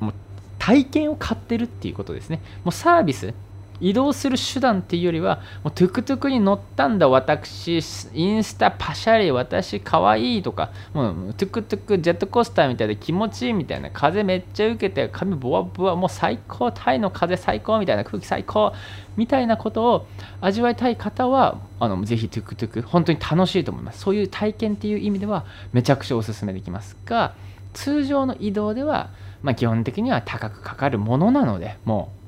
[0.00, 0.14] もう
[0.58, 2.40] 体験を買ってるっていうことですね。
[2.64, 3.34] もうサービス、
[3.82, 7.80] 移動する手段っていうよりは、もうトゥクトゥクに乗ったんだ、私、
[8.14, 17.80] インスタパシャリ、私かわいいとか、もうトゥクトゥクジェットコースターみたいで気持ちいいみたいな、風めっちゃ受けて、髪ボワボワ、もう最高、タイの風最高。
[17.80, 18.72] みたいな、空気最高
[19.16, 20.06] みたいなことを
[20.40, 24.00] 味わいたい方は、あのぜひトゥクトゥク、本当に楽しいと思います。
[24.00, 27.34] そういう体験っていう意味では、めちゃくちゃおすすめできますが、
[27.72, 29.10] 通常の移動では、
[29.42, 32.21] まあ、基本的には高くかかるものなので、もう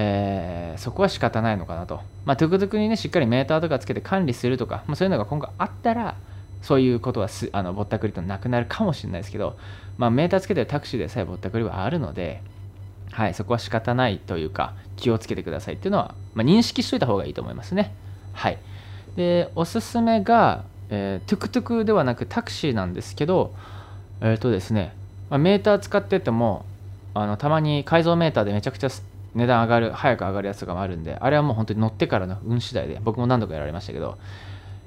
[0.00, 2.02] えー、そこは仕方ないのかなと。
[2.24, 6.14] まあ、トゥクトゥクにね、しっかりメーターとかつけて管理するとか、まあ、そういうのが今後あったら、
[6.62, 9.56] そういうことはすあのぼったくりとなくなるかもしれないですけど、
[9.96, 12.42] まあ、メーターつけてるタクシーでさえぼったくりはあるので、
[13.10, 17.92] はい、そこは仕方ないというか気をつけてくださいっていうのは、まあ、認識しといた方がいいと思いますね。
[18.34, 18.58] はい、
[19.16, 23.52] でおすすめが、えー、トゥクトゥクではなくタクシーなんですけど、
[24.20, 24.94] えっ、ー、とですね、
[25.30, 26.64] まあ、メーター使ってても
[27.14, 28.88] あのたまに改造メーターでめちゃくちゃ
[29.34, 34.18] 値段上がる早く上がるやつとかもあるんであれはもう本当に乗ってからの運次第で僕も何度かやられましたけど、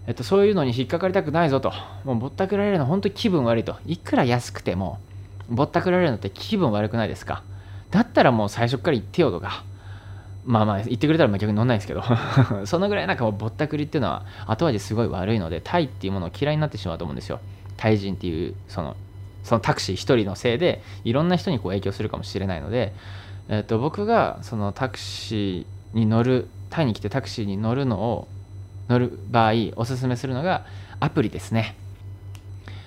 [0.07, 1.71] えっと、そういうのに引っかかりたくないぞと
[2.03, 4.99] もうぼったくられるの本当に気分悪いといくら安くても
[5.49, 7.43] ぼったくられるのって気分悪くないですか？
[7.91, 9.63] だったらもう最初から言ってよとか
[10.45, 12.03] まあまあ言ってくれたら逆に乗んないですけど
[12.65, 17.39] そのぐらいなんかもうぼったくりっていうのは後味すごい悪いのでタイっていうものを嫌いになってしまうと思うんですよ。
[17.77, 18.95] タイ人っていうその
[19.43, 22.93] そのタクシー1人のせいでいろんな人にこう影響するかもしれないので
[23.51, 28.29] えーと、僕がそのタクシーに乗るタイに来てタクシーに乗るのを
[28.87, 30.65] 乗る場合おすすめするのが
[31.01, 31.75] アプリですね。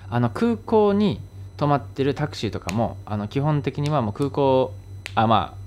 [0.09, 1.21] あの空港に
[1.59, 4.73] 止まってるタクシーとかもあの基本的にはもう空港
[5.15, 5.65] あまあ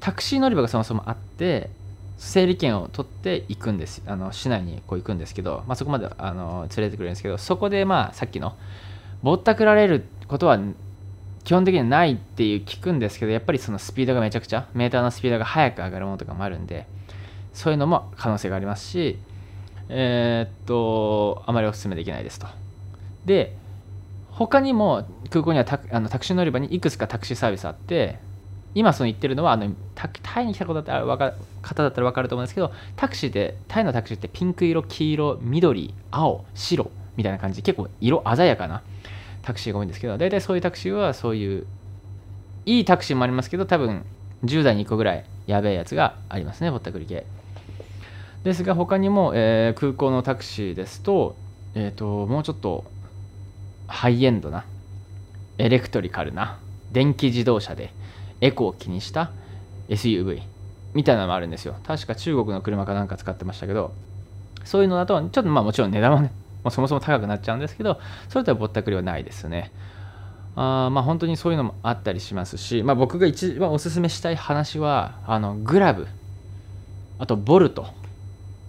[0.00, 1.70] タクシー乗り場がそもそもあって
[2.18, 8.56] 整理券を取って行くんですあの市内にこう行くんですけど、まあ、そこまであの連れてくれるんですけどそこでまあさっきの
[9.22, 10.58] ぼったくられることは
[11.46, 16.88] 基本的にはないっていう聞くんですけどやっぱりそのスピードがめちゃくちゃメーターのスピードが速く上がるものとかもあるんで
[17.54, 19.16] そういうのも可能性がありますし
[19.88, 22.48] えー、っとあまりお勧めできないですと。
[23.24, 23.56] で
[24.32, 28.18] 他にも空港にはタあのタクシー乗り場にいくつかタクシーサービスあって
[28.74, 38.82] 今その言ってるのはあのタイに来たことだったらか方だったら分かると思うんですけどタクシーでタイのタクシーってピンク色黄色緑青白みたいな感じで結構色鮮やかな
[39.46, 41.66] タクシーが多いんですけど大体そういうタクシーはそういう
[42.66, 44.04] いいタクシーもありますけど多分
[44.44, 47.24] 10代に1個ぐらいやべえやつがありますねぼったくり系。
[48.42, 51.36] ですが他にも、えー、空港のタクシーですと,、
[51.74, 52.84] えーと、もうちょっと
[53.86, 54.64] ハイエンドな
[55.58, 56.58] エレクトリカルな
[56.90, 57.92] 電気自動車で
[58.40, 59.30] エコを気にした
[59.88, 60.42] SUV
[60.92, 61.76] みたいなのもあるんですよ。
[61.86, 63.92] 確か中国の車かなんか使ってましたけど
[64.64, 66.32] そういうのだとちょっとまあもちろん値段はね
[66.66, 69.70] まあ、そもそも高くなっちゃうんですけど、それとはぼったくりはないですね。
[70.56, 76.08] あまあ本当にそういうのもあったりしますし、まあ、僕が一番おすすめしたい話は、あのグラブ、
[77.20, 77.86] あとボルト、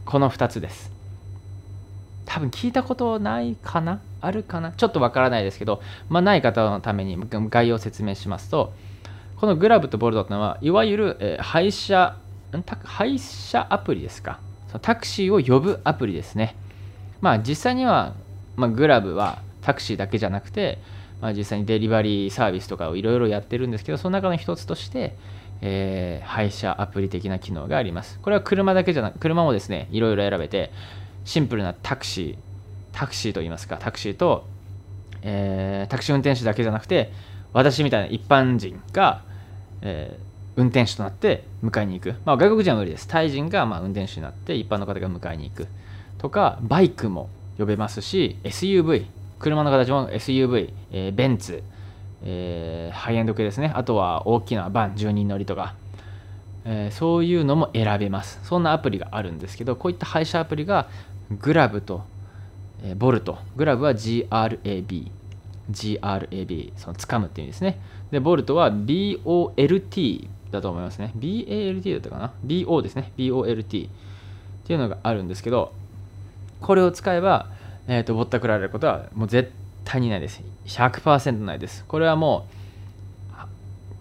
[0.06, 0.92] この2つです。
[2.26, 4.00] 多分聞いたことないかな？
[4.22, 4.74] あるかな？
[4.74, 7.18] ちょっとわからないですけど、まあ、ない方のために
[7.50, 8.74] 概要を説明しますと、
[9.38, 12.16] このグラブとボルトというのは、いわゆる、えー、配車、
[12.84, 14.40] 配車アプリですか？
[14.82, 16.56] タクシーを呼ぶアプリですね。
[17.22, 18.14] まあ実際には、
[18.56, 20.80] まあ、グラブはタクシーだけじゃなくて、
[21.22, 25.16] まあ、実際にデリバリーサービスとかをいろいろやってるんですけどその中の一つとして、
[25.62, 28.20] えー、配車アプリ的な機能があります。
[28.22, 30.72] これは車だけじゃなく車もですねいろいろ選べて
[31.26, 32.48] シンプルなタクシー
[32.98, 34.48] タクシーと言いますかタクシーと、
[35.22, 37.12] えー、タクシー運転手だけじゃなくて
[37.54, 39.24] 私みたいな一般人が、
[39.82, 43.08] えー、運転手となって迎えに行く、まあ、外国人は無理です。
[43.08, 45.68] タイ人がまあ運転手になって一般の方が迎えに行く。
[46.18, 49.06] とかバイクも呼べますし SUV
[49.40, 51.64] 車の形も SUV、えー、ベンツ、
[52.24, 53.72] えー、ハイエンド系ですね。
[53.76, 55.76] あとは大きなバン10人乗りとか、
[56.66, 58.40] えー、そういうのも選べます。
[58.44, 60.90] そんなアプリがあるんですけどこういった配車アプリが
[61.40, 62.04] グラブと、
[62.84, 63.38] えー、ボルト。
[63.56, 65.12] グラブは GRAB
[65.72, 67.80] GRAB その掴むっていう意味ですね。
[68.12, 71.12] でボルトは BOLT だと思いますね。
[71.18, 73.12] BALT だったかな？BO ですね。
[73.18, 73.90] BOLT っ
[74.66, 75.74] ていうのがあるんですけど
[76.62, 77.48] これを使えば、
[77.88, 79.52] えーと、ぼったくられることはもう絶
[79.86, 80.42] 対にないです。
[80.66, 81.86] 100%ないです。
[81.88, 82.58] これはもう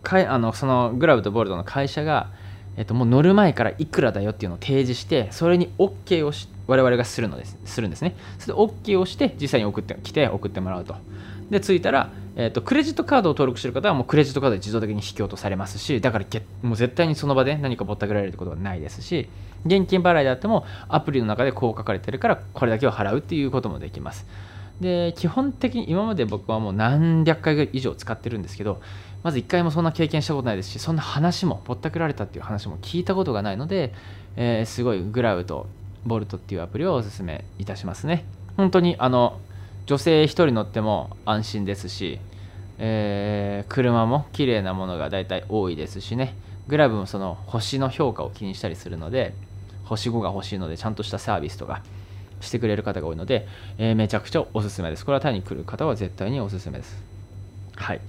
[0.03, 2.31] かいあのそのグラブとボルトの会社が、
[2.77, 8.15] えーと、もう乗る前からいくらだよっていうのを提示してそれに OK をし我々がするのですするんですね。
[8.39, 10.97] それで OK をして実際に送ってきて送ってもらうと。
[11.51, 16.27] で着いたら、えーと、クレジットカードを登録してる方はもうクレジットカードで自動的に引き落とされますしだから
[16.63, 19.29] もう絶対にその場で何かぼったくられるってことはないですし
[19.65, 24.27] 現金払いであってもアプリの中でこう書かれてるからこれだけを払うっていうこともできます。
[24.81, 28.83] で基本的に今まで僕はもう何百回以上使ってるんですけど
[29.23, 33.95] まず1回もそんな経験したことないですしそんな話もぼったくられたっていう話も聞いたことがないので、
[34.37, 35.67] えー、すごいグラウと
[36.05, 38.27] ボルトっていうアプリをおすすめいたしますね。
[38.57, 39.41] 本当にあの
[39.87, 42.19] 女性1人乗っても安心ですし、
[42.79, 46.35] えー、車も綺麗なものが大体多いですしね。
[46.67, 49.35] グラブもその星の評価を気にしたりするので
[49.85, 51.83] 星5が欲しいのでちゃんとしたサービスとか
[52.41, 53.47] してくれる方が多いので、
[53.79, 55.07] えー、めちゃくちゃおすすめです。
[55.07, 57.01] これはタイに来る方は絶対におすすめです。
[57.77, 58.01] はい。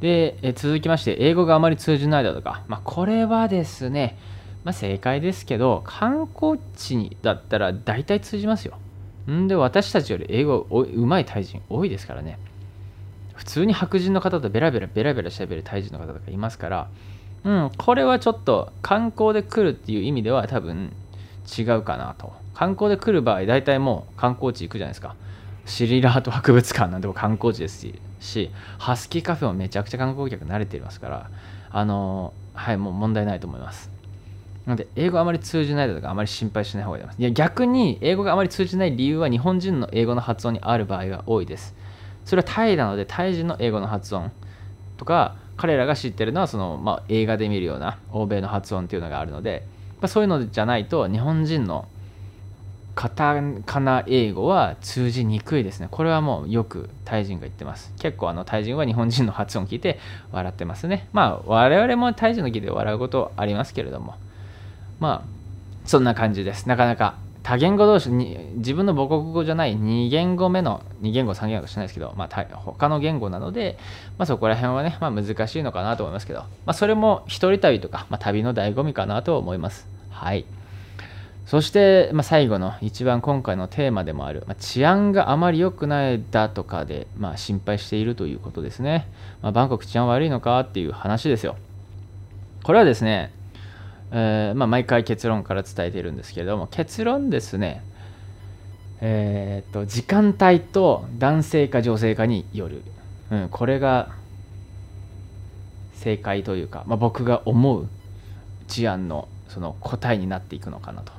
[0.00, 4.16] で、えー、続きまして英語があまり通じないだとか、まあ、これはですね、
[4.62, 8.78] まあ、正解ですけど観光地にだったら大体通じますよ。
[9.32, 9.48] ん。
[9.48, 12.38] で私たちより英語うまいタイ人多いですからね。
[13.34, 16.88] 普通に白人の方とベラベラベラベラしゃべるタイ人の方とかいますから。
[17.44, 20.92] うんこれはちょっと観光で来るっていう意味では多分
[21.58, 22.32] 違うかなと。
[22.54, 25.16] 観光で来る場合大体もう観光地行くじゃないですか。
[25.66, 27.86] シリラート博物館なんても観光地です
[28.20, 31.30] しハスキーカフェもめちゃくちゃ観光客慣れていますから。
[31.70, 33.93] あのはいもう問題ないと思います。
[34.66, 41.74] なので英語あまり通じないだとかあまり心配しない方がいいですいや逆に英語があまり通じない理由は日本人の英語の発音にある場合が多いです
[42.24, 44.32] それはタイなのでタイ人の英語の発音
[44.96, 49.66] とか彼らが知ってるのはその、まあ、映画で見るような欧米の発音っていうのがあるので、
[50.00, 51.86] まあ、そういうのじゃないと日本人の
[52.94, 55.88] カタカナ英語は通じにくいですね。
[55.90, 57.92] これはもうよくタイ人が言ってます。
[57.98, 59.98] 結構あのタイ人は日本人の発音を聞いて
[60.30, 61.08] 笑ってますね。
[61.12, 64.14] まあ我々もタイ人の聞いて笑うことありますけれども。
[65.00, 66.68] まあそんな感じです。
[66.68, 73.76] なかなか多言語同士に自分の母国語じゃない2言語目の2言語3言語しないですけど、まあ、他の言語なので、
[74.16, 79.86] まあ、そこら辺はね、まあ、難しいのかなと思いますけど、まあ、それも一人旅とか、まあ、旅の醍醐味かなと思います。
[80.08, 80.46] はい。
[81.44, 89.06] そして、まあ、最後の一番今回のテーマでもある、まあ、治安があまり良くないだとかで、まあ、心配しているということですね。
[89.42, 91.56] まあ、バンコク治安悪いのかっていう話ですよ。
[92.62, 93.34] これはですね、
[94.16, 97.82] えー、まあ、毎回結論から伝えているんですけれども結論ですね、
[99.00, 102.82] えー、っと時間帯と男性か女性かによる、
[103.32, 104.12] うん、これが
[105.94, 107.88] 正解というか、まあ、僕が思う
[108.68, 111.12] 治安のその答えになっていくのかなと。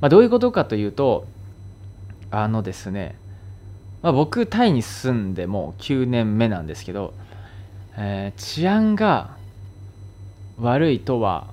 [0.00, 1.26] まあ、どういうことかというと
[2.30, 3.14] あのですね、
[4.02, 7.14] まあ、僕タイに住んでもう9年目なんですけど、
[7.96, 9.36] えー、治安が
[10.60, 11.46] 悪いとは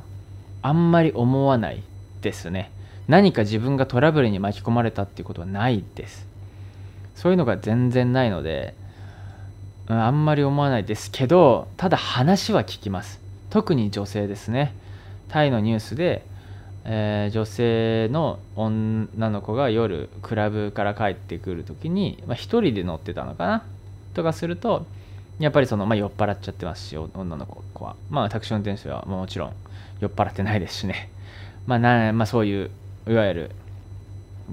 [0.62, 1.84] あんまり思わない
[2.22, 2.72] ですね。
[3.08, 6.28] 何か自分がトラブルに巻き込まれたっていうことはないです。
[7.16, 8.76] そういうのが全然ないので、
[9.88, 13.20] うん、あんまり思わないですけどただ話は聞きます。
[13.50, 14.74] 特に女性ですね。
[15.28, 16.24] タイのニュースで
[16.86, 23.64] えー、女性の女の子が夜クラブから帰ってくる時に、まあ、1人で乗ってたのかな
[24.14, 24.86] とかすると
[25.40, 27.96] やっぱりその、まあ、酔っ払っちゃってますし女の子は。
[28.10, 29.54] まあタクシー運転手はもちろん
[30.02, 31.10] 酔っ払ってないですしね。
[31.66, 32.70] まあな、まあ、そういう
[33.08, 33.52] いわゆる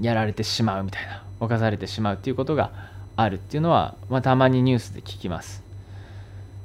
[0.01, 2.71] やられてしまうみたいな犯されてしまうっていうことが
[3.17, 5.65] あるっていうのは、まあ、たまにニュースで聞きます。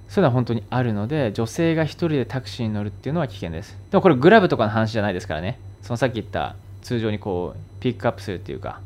[0.08, 3.78] そういうのは本当にあるので女性が1人でタクシーに乗るっていうのは危険です。
[3.90, 5.58] でもこれグラブとかの話じゃないですからね。
[5.82, 8.82] そのさっき言った通常にこうピックアップするっていうか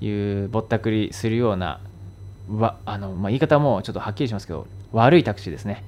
[0.00, 1.80] いうぼったくりするような
[2.50, 5.84] わあの、まあ、言い方もちょっとはっきりしますけど悪いタクシーですね。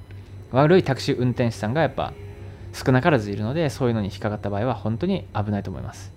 [0.51, 2.13] 悪いタクシー運転手さんがやっぱ
[2.73, 6.11] 少なからずいるのでそういうのに引っかかった場合は本当に危ないと思います。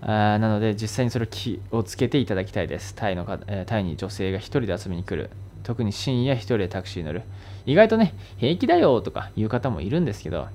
[0.00, 2.94] あなので実際にそれを気をつけていただきたいです。
[2.94, 5.30] タイのかタイに女性が1人で遊びに来る。
[5.62, 7.22] 特に深夜1人でタクシーに乗る。
[7.66, 10.48] 意外とね平気だよとか言う方もいるんですけど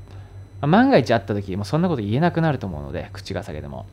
[0.61, 3.85] 万が一あった時もそんなこと言えなくなると思うので口が下げても。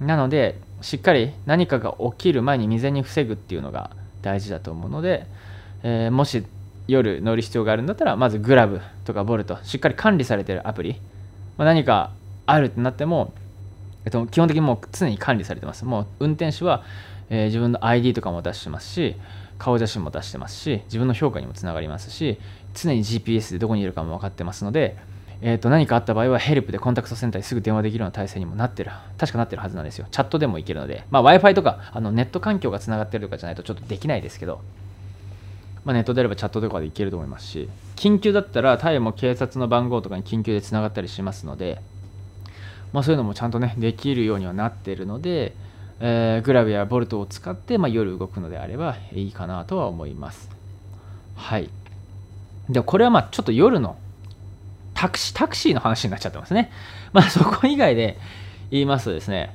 [0.00, 3.90] なのでしっかり何かが起きる前に未然に防ぐっていうのが
[4.24, 5.26] 大事だと思うので、
[5.82, 6.44] えー、もし
[6.88, 11.00] 夜乗る必要があるんだったらまずグラブとかボルトしっかり管理されてるアプリ、
[11.56, 12.10] まあ、何か
[12.46, 13.32] あるってなっても、
[14.04, 15.84] えっと、基本的にもう常に管理されてます。
[15.84, 16.82] もう運転手は、
[17.28, 19.16] えー、自分の ID とかも出してますし
[19.58, 22.38] 顔写真も出してますし自分の評価にもつながりますし
[22.74, 24.96] 常に GPS でどこにいるかも分かってますので、
[25.46, 30.06] えー、と何かあった場合はヘルプでコンタクトセンターにすぐ電話できるような体制にもなってる確かなってるはずなんですよ。
[30.10, 34.62] チャットでもいけるので、まあ、w i f i とかあのネット環境がつながってるとかじゃないとちょっとできないですけど、
[35.84, 37.68] まあ、ネットであればチャットとかでいけると思いますし。
[37.96, 41.82] 緊急だったらタイも警察の番号とかに緊急でつながったりしますので、
[42.94, 45.54] まあ、そういうのもちゃんとねできるようにはなってるので、
[46.00, 50.48] えー、グラブやボルトを使って、まあ、夜動くのであればいいかなとは思います。
[51.36, 51.68] はい。
[52.70, 53.98] で、これはまあちょっと夜の
[55.04, 56.70] タクシー、タクシーの話になっちゃってますね。
[57.12, 58.18] まあ そこ以外で
[58.70, 59.54] 言いますとですね、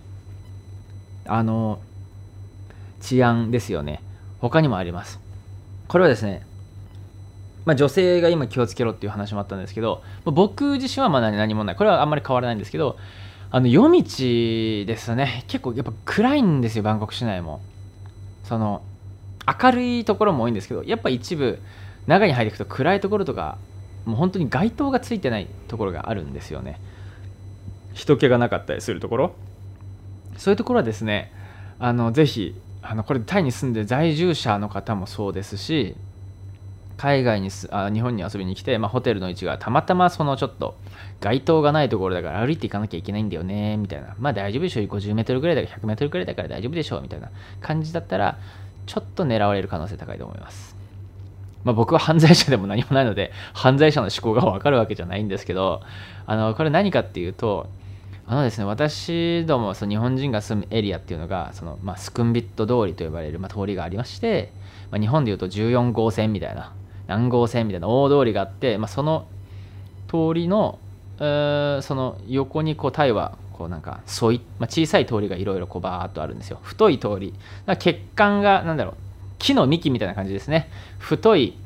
[1.25, 1.79] あの、
[3.01, 4.01] 治安ですよね。
[4.39, 5.19] 他にもあります。
[5.87, 6.45] これはですね、
[7.65, 11.75] まあ、女性が今気をつけろっていう話もあったんですけど、僕自身はまだ何もない。
[11.75, 12.97] これはあんまり変わらないんですけど、
[13.51, 14.03] あの夜道
[14.85, 17.61] ですね結構やっぱ暗いんですよバンコク市内も
[18.43, 18.83] その
[19.61, 21.59] 明るいところも多いんですけどやっぱ一部
[22.05, 23.57] 中に入っていくと暗いところとか
[24.05, 26.79] もう本当に街灯がついてないところがあるんですよね。
[27.93, 29.35] 人気がなかったりするところ。
[30.37, 31.31] そういうところはですね
[31.79, 35.95] あのぜひあのこれタイに住んで在住者の方もそうですし
[36.97, 40.75] 海外にすあ日本に遊びに来て、まあ、ホテルの位置がたまたまそのちょっと
[41.21, 44.15] 街灯がないところだから歩いていかなきゃいけないんだよねみたいな。
[44.19, 44.85] まあ大丈夫でしょう。
[44.85, 47.29] 50メートルぐらいだから100メートルぐらいだから大丈夫でしょうみたいな
[47.61, 48.37] 感じだったら
[48.85, 50.78] ちょっと狙われる可能性高いと思います。
[51.63, 55.81] まあ、僕は犯罪者でも何もないので犯罪者の思考が分かるわけじゃないんですけど
[56.25, 57.67] あのこれ何かっていうと
[58.25, 64.53] あのですね私どもその日本人が住むエリアっていうのがその、まあ、スクンビット通りと呼ばれる、まあ、通りがありまして、
[64.91, 66.73] まあ、日本でいうと14号線みたいな
[67.07, 69.27] 南号線みたいな大通りがあって、まあ、その
[70.07, 70.77] 通りの、
[71.17, 71.23] そ
[71.95, 76.59] の横にこうタイはこうなんか沿い、まあ、小さい通りがいろいろこうバーっとあるんですよ。
[76.61, 77.33] 太い通り。
[77.79, 79.08] 血管がなんだろう
[79.39, 80.69] 木の幹みたいな感じですね。
[80.99, 81.57] 太い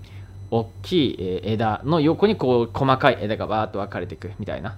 [0.51, 4.77] 大きい枝の横にこう細かい枝がバーっと分かれていくみたいな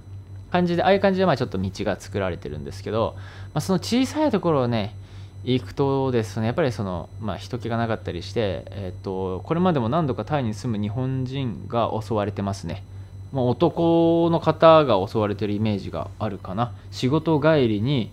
[0.50, 3.16] 感じでああいう感じでまあちょっと道が作られてるんですけど、
[3.54, 4.96] まあ、その小さいところをね
[5.44, 12.84] 行くとですねやっぱりその、まあ、人気がなかったりして、えーと、これまでも何度かタイに住む日本人が襲われてますね。
[13.32, 16.72] もう男の方が襲われてるイメージがあるかな。
[16.90, 18.12] 仕事帰りに、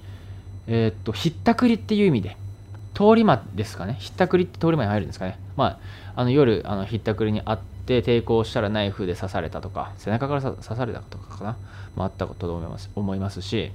[0.66, 2.36] えっ、とひったくりっていう意味で
[2.94, 3.96] 通り魔ですかね。
[3.98, 5.38] ひったくりって通り魔に入るんですかね。
[5.56, 5.78] ま
[6.14, 11.56] ああの夜あのひったくりにあって抵抗したらナイフで刺されたとか背中から刺されたとかかな、
[11.96, 13.72] まあ、あったことと思います思いますし、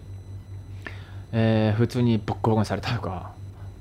[1.31, 3.31] えー、普通にボッコボコにされたとか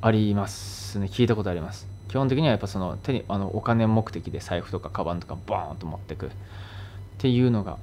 [0.01, 1.07] ありますね。
[1.07, 1.87] 聞いたことあります。
[2.09, 6.26] 基本的にはやっぱその手にあのお金目的で財布とかカバンとかボーンと持ってく。
[6.26, 6.30] っ
[7.18, 7.78] ていうのが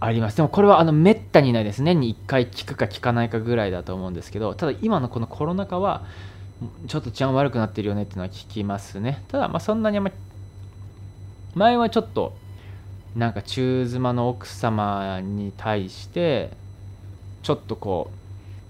[0.00, 0.36] あります。
[0.36, 1.82] でもこれはあのめったにないです。
[1.82, 6.04] 年に1回聞くか聞かないかぐらいだと思うんですけどただ今のこのコロナ禍は
[6.86, 9.24] ちょっと治安悪くなってるよねっていうのは聞きますね。
[9.28, 10.10] ただまあそんなにあんま
[11.54, 12.34] 前はちょっと
[13.16, 16.50] なんか中妻の奥様に対して
[17.42, 18.10] ちょっとこ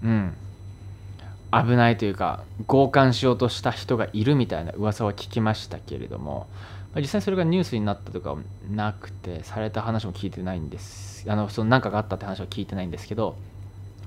[0.03, 0.33] ううん。
[1.55, 6.47] 危ないというか強姦しようとした人がいるみたいな噂は聞きましたけれども、
[6.95, 8.35] 実際それがニュースになったとか
[8.71, 11.29] なくてされた話も聞いてないんです。
[11.29, 13.35] あのその何かがあったって話は聞いてないんですけど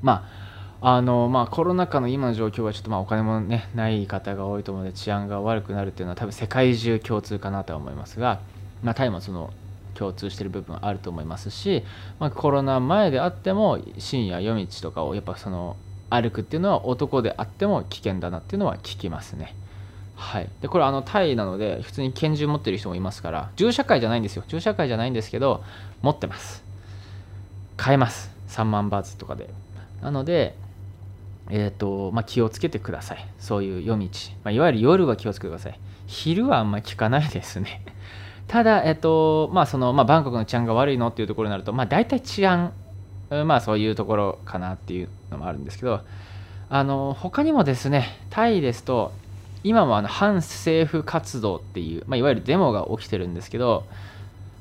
[0.03, 0.46] まあ
[0.81, 8.41] あのまあコロナ禍の今の状況はちょっとまあお金もねない方が多いと思うので治安が悪くなるっていうのは多分世界中共通かなとは思いますが、
[8.83, 9.53] まあ、タイもその
[9.95, 11.83] 共通している部分あると思いますし、
[12.19, 15.77] まあ、コロナ前であっても深夜夜道とかをやっぱその
[16.11, 19.55] 歩くっていうのは男であっても危険だなっていうのは聞きますね。
[20.15, 24.37] はい、でこれあのタイなので普通に拳銃持ってる人もいますから銃社会じゃないんです。
[24.37, 25.63] よ銃社会じゃないんですけど
[26.03, 26.63] 持ってます。
[27.77, 28.31] 買えます。
[28.49, 29.51] 3万バーツとかで。
[30.03, 30.55] なので
[31.51, 33.29] え、ー、とまあ、気をつけてください。
[33.39, 34.09] そういう夜道、
[34.45, 35.79] まあ、いわゆる夜は気をつけてください。
[36.07, 37.83] 昼はあんまり聞かないですね。
[38.49, 42.73] ただえっ、ー、とまあその、まあ、バンコクの治安が悪いのっていうところになるとまあ大体治安
[43.45, 46.01] まあそういうところかなっていうのもあるんですけど
[46.69, 49.13] あの他にもですねタイですと
[49.65, 53.85] 今もあの反政府活動っていう、まあ、いわゆるデモが起きてるんですけど、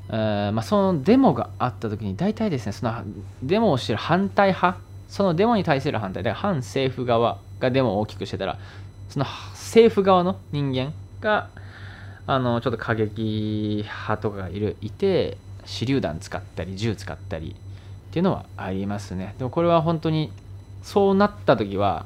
[0.10, 3.04] えー、まあ、そのデモがあった時に大体ですねその
[3.44, 8.60] デモをしてる反対派そのデモに対する反対だから反政府側がデモを大きくしてたら
[9.10, 11.50] その政府側の人間が
[12.28, 17.56] あのちょっと過激派とかがいるいて手榴弾使ったり銃使ったり
[18.10, 19.36] っていうのはありますね。
[19.38, 20.32] でもこれは本当に
[20.84, 22.06] そうなった時は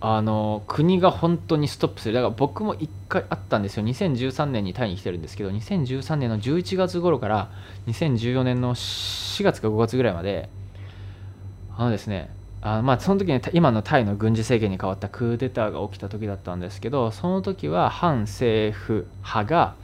[0.00, 2.14] あの国が本当にストップする。
[2.14, 3.84] だから僕も1回あったんですよ。
[3.84, 7.50] 2013年にタイに来てるんですけど2013年の11月頃から
[7.86, 10.48] 2014年の4月か5月ぐらいまで
[11.80, 12.28] あのですね
[12.60, 19.74] あまあその時に今のタイの軍事政権に変わったクーデターが起きた時だったんですけどその時は反政府派が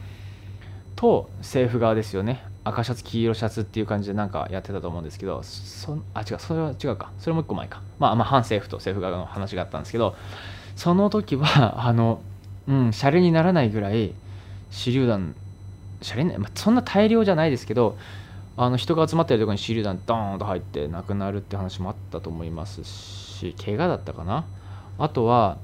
[0.95, 2.45] と政府側ですよね。
[2.65, 7.13] 赤シャツ黄色シャツっていう感じでなんかやってたと思うんですけどそあ違うそれは違うか。
[7.19, 10.15] それもう一個前か、まあ、まあ反政府と政府側の話があったんですけど
[10.75, 12.21] その時は あの
[12.69, 14.13] うんシャレにならないぐらい
[14.71, 15.35] 手榴弾
[16.03, 17.97] シャレ、まあ、そんな大量じゃないですけど
[18.57, 24.47] あの人が集まってるところに手榴弾ドーンと入って亡くなるって話もあったと思いますし怪我だったかな？
[24.99, 25.59] あとは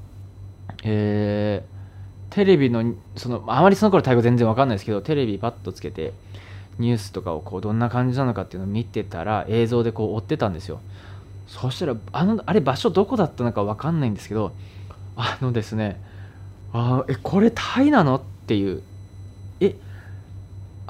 [0.84, 6.12] えー、テレビのそのあまりその頃タイ語全然わかんないですけどテレビパッとつけて
[6.78, 10.80] ニュースとかをこうどんな感じなのかっていうのを見てたら映像でこう追ってたんですよ。
[11.47, 14.53] そしたらあのあれ場所どこだったのか分かんないんですけど
[15.16, 16.01] あのですね
[16.72, 18.16] あえこれタイなの？
[18.16, 18.82] っていう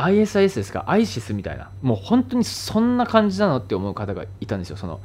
[0.02, 1.70] ISIS ですか？ISIS みたいな。
[1.82, 4.76] もう本当にそんな感じなのって思う方がいたんですよ。
[4.76, 5.00] その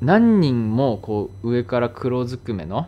[0.00, 2.86] 何人もこう上から黒ずくめの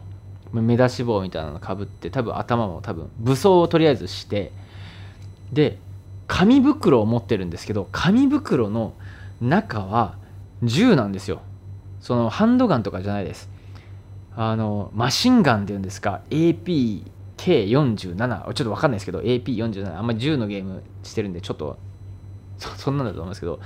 [0.53, 4.53] 目出し帽みたいなのかぶって多分頭も多分武装をとりあえずして
[5.53, 5.79] で
[6.27, 8.95] 紙袋を持ってるんですけど紙袋の
[9.41, 10.17] 中は
[10.63, 11.43] 銃なんですよ。
[12.01, 13.49] そのハンドガンとかじゃないです。
[14.37, 17.05] あのマシンガンっていうんですか？AP
[17.41, 21.79] K47 ちょっと分かんないですけど AP47 あんまり銃のゲームしてるんでちょっと
[22.59, 23.61] そんなんだと思いますけど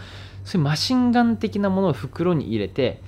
[0.44, 3.00] そういうマシンガン的なものを袋に入れて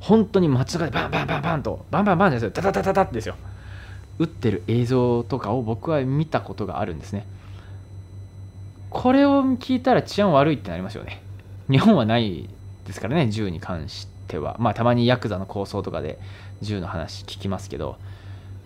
[0.00, 3.36] 本当に街中でバンバンバンバンとバンバンバンですよダダダダダですよ。
[4.18, 7.24] 撃ってる映像とかを僕は見たことがあるんですね。
[8.90, 11.22] これを聞いたら治安悪いってなりますよね。
[11.70, 12.48] 日本はない
[12.86, 14.56] ですからね銃に関しては。
[14.58, 16.18] まあたまにヤクザの抗争とかで
[16.60, 17.96] 銃の話聞きますけど、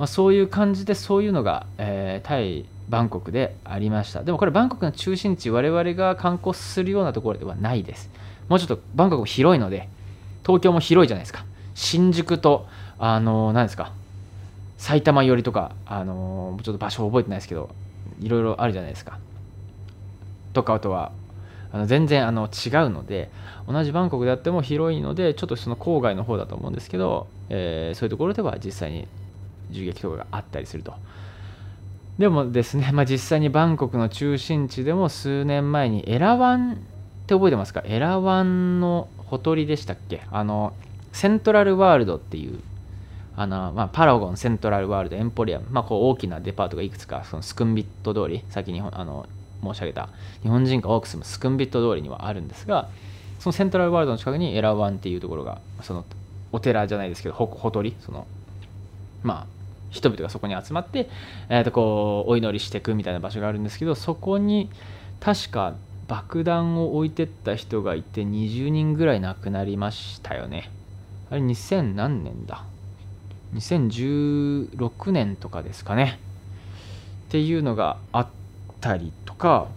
[0.03, 4.25] まあ、そういう感じでそういうのが、えー、タイバンコクでありました。
[4.25, 8.11] でもこれバンコクの中心地我々が観光するようなところではないです。
[8.49, 9.89] もうちょっとバンコク広いので
[10.45, 11.45] 東京も広いじゃないですか。
[11.77, 12.67] 新宿と
[12.99, 13.93] あの何ですか
[14.77, 17.71] 埼玉寄りとかあのちょっと場所覚えてないですけど
[18.19, 19.21] いろいろあるじゃないですか。
[20.53, 21.13] とかあとは
[21.71, 23.31] あの全然あの違うので
[23.69, 29.07] 同じバンコクであっても広いのでちょっとその郊外の方だと思うんですけど、えー、そういうところでは実際に
[29.71, 30.95] 銃撃とかがあったりすると。
[32.19, 36.77] でもですね、 まあ、実際にバンコクの中心地でも数年前にエラワンっ
[37.27, 37.83] て覚えてますか？
[37.85, 40.23] エラワンのほとりでしたっけ？
[40.31, 40.73] あの
[41.13, 42.61] セントラルワールドっていう
[43.37, 49.27] あの、まあ、パラゴンセントラルワールドエンポリアム、まあ、こう大きなデパートがいくつかそのスクンビット通り先にあの
[49.63, 50.09] 申し上げた
[50.43, 52.89] 日本人が多く住むスクンビット通りにはあるんですが
[53.39, 56.05] そのセントラルワールドの近くにエラワンっていうところがその
[56.53, 58.27] お寺じゃないですけどほほとりその
[59.23, 59.47] まあ
[59.91, 61.09] 人々がそこに集まって、
[61.49, 64.71] えー、とこうお祈りしていくみたいな場所があるんですけどそこに
[65.21, 65.75] 確か
[66.09, 70.71] 爆弾を置いてった人がいて20人ぐらい亡くなりましたよね。
[71.31, 72.65] あれ2000何年だ
[73.55, 76.19] ？2016年とかですかね。
[77.29, 78.27] っていうのがあっ
[78.81, 79.69] たりとか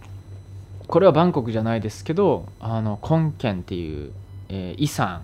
[0.87, 4.11] これはバンコクじゃないですけどあのコンケンっていう、
[4.49, 5.21] えー、イサン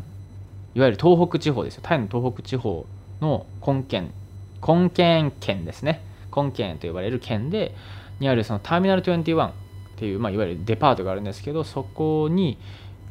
[0.75, 1.81] いわゆる東北地方ですよ。
[1.83, 2.85] タイの東北地方
[3.21, 4.11] のコンケン
[4.59, 6.01] コンケン県ですね。
[6.29, 7.75] コンケンと呼ばれる県で
[8.19, 9.51] にあるそのターミナル21っ
[9.97, 12.57] ていう、まあ、いわゆるデパートがあるんですけどそこに、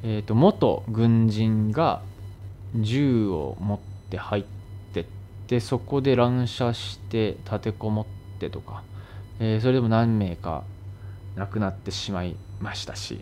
[0.03, 2.03] えーと、元軍人が
[2.75, 4.45] 銃を持って入っ
[4.93, 5.05] てっ
[5.47, 8.07] てそこで乱射して立てこもっ
[8.39, 8.83] てとか、
[9.39, 10.65] えー、それでも何名か
[11.37, 13.21] 亡くなってしまいましたし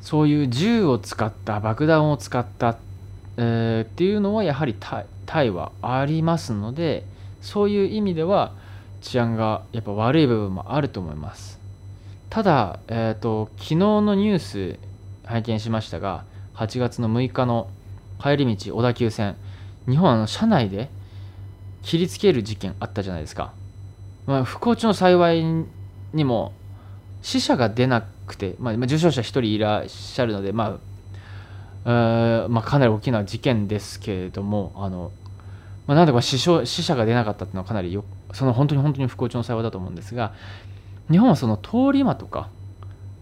[0.00, 2.76] そういう銃を使った爆弾を使った、
[3.36, 4.76] えー、っていうのはやはり
[5.26, 7.04] タイはありますので
[7.40, 8.52] そういう意味では
[9.00, 11.60] 治安がやっぱ悪い部分もあると思います。
[12.30, 14.78] ただ、えーと、昨日のニュース
[15.24, 16.24] 拝見しましたが
[16.54, 17.68] 8月の6日の
[18.20, 19.36] 帰り道小田急線
[19.88, 20.88] 日本の車内で
[21.82, 23.52] 切りつける事件あったじゃないですか、
[24.26, 25.44] まあ、不幸中の幸い
[26.12, 26.52] にも
[27.22, 30.93] 死者が出なくて、まあ、重傷者1人いらっしゃるので、まあ
[31.84, 35.12] まあ、かなり大きな事件ですけれどもあの
[35.86, 40.32] まあ、なんとか死傷死者が出なかったっていうのはかなりよその本当に本当に不幸中の幸いだと思うんですが
[41.10, 42.48] 日本はその通り魔とか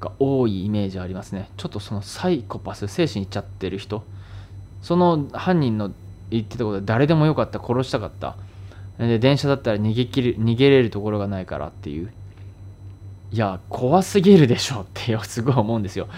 [0.03, 1.49] が多いイメージありますね。
[1.57, 4.05] ちょっとそのサイコパス精神いっちゃってる人。
[4.83, 5.93] その犯人の
[6.31, 8.37] 言ってたことで誰でもよかった殺したかった。
[8.99, 12.13] で電車だったら逃げきる逃げれるところがないからっていう。
[13.33, 16.09] いや怖すぎるでしょってすごい思うんですよ。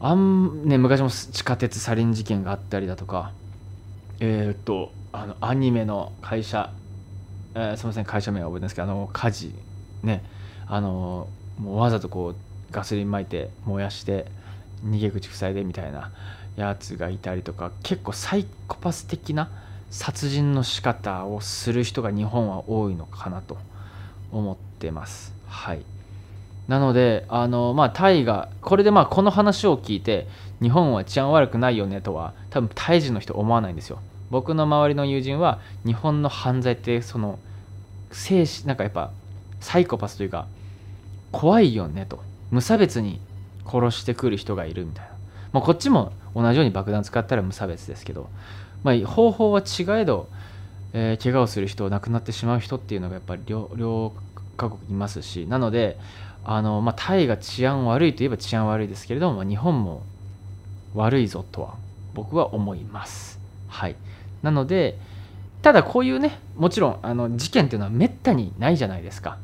[0.00, 3.32] あんね昔も地下鉄サリン事件があったりだとか。
[4.20, 6.70] えー、っとあのアニメの会社、
[7.54, 9.54] えー、すみません会社名は覚えてないですけどあの火事
[10.02, 10.22] ね。
[10.66, 11.28] あの
[11.58, 12.36] もうわざとこう
[12.72, 14.26] ガソリン撒いて燃やして
[14.84, 16.12] 逃げ口塞いでみたいな
[16.56, 17.72] やつがいたりとか。
[17.82, 19.50] 結構サイコパス的な
[19.90, 23.56] 殺人の仕方をする人が日本は多いのかなと
[24.32, 25.32] 思ってます。
[25.46, 25.84] はい。
[26.68, 30.26] なのであのまあタイがこれでまあこの話を聞いて
[30.60, 34.00] 日本は治安悪くないよねとは多分タイ人の人思わないんですよ。
[34.30, 37.38] 僕の周りの友人は日本の犯罪ってその
[38.10, 39.12] 精神なんかやっぱ
[39.60, 40.46] サイコパスというか
[41.32, 42.20] 怖いよねと。
[42.50, 43.20] 無差別に
[43.66, 45.10] 殺してくる人がいるみたいな、
[45.52, 48.28] まあ、こっちも同じように爆弾使ったら無差別ですけど、
[48.84, 50.28] まあ、方法は違えど、
[50.92, 54.12] えー、怪我をする人亡くなってしまう人っていうのがやっぱり両両
[54.56, 55.98] 各国いますしなので
[56.48, 60.02] あの、まあ、タイが治安悪いといえば治安悪いですけれども、日本も
[60.94, 61.74] 悪いぞとは
[62.14, 63.38] 僕は思います。
[63.68, 63.96] はい。
[64.42, 64.96] なので
[65.60, 69.38] ただこういうねもちろんあの事件っていうのはめったにないじゃないですか。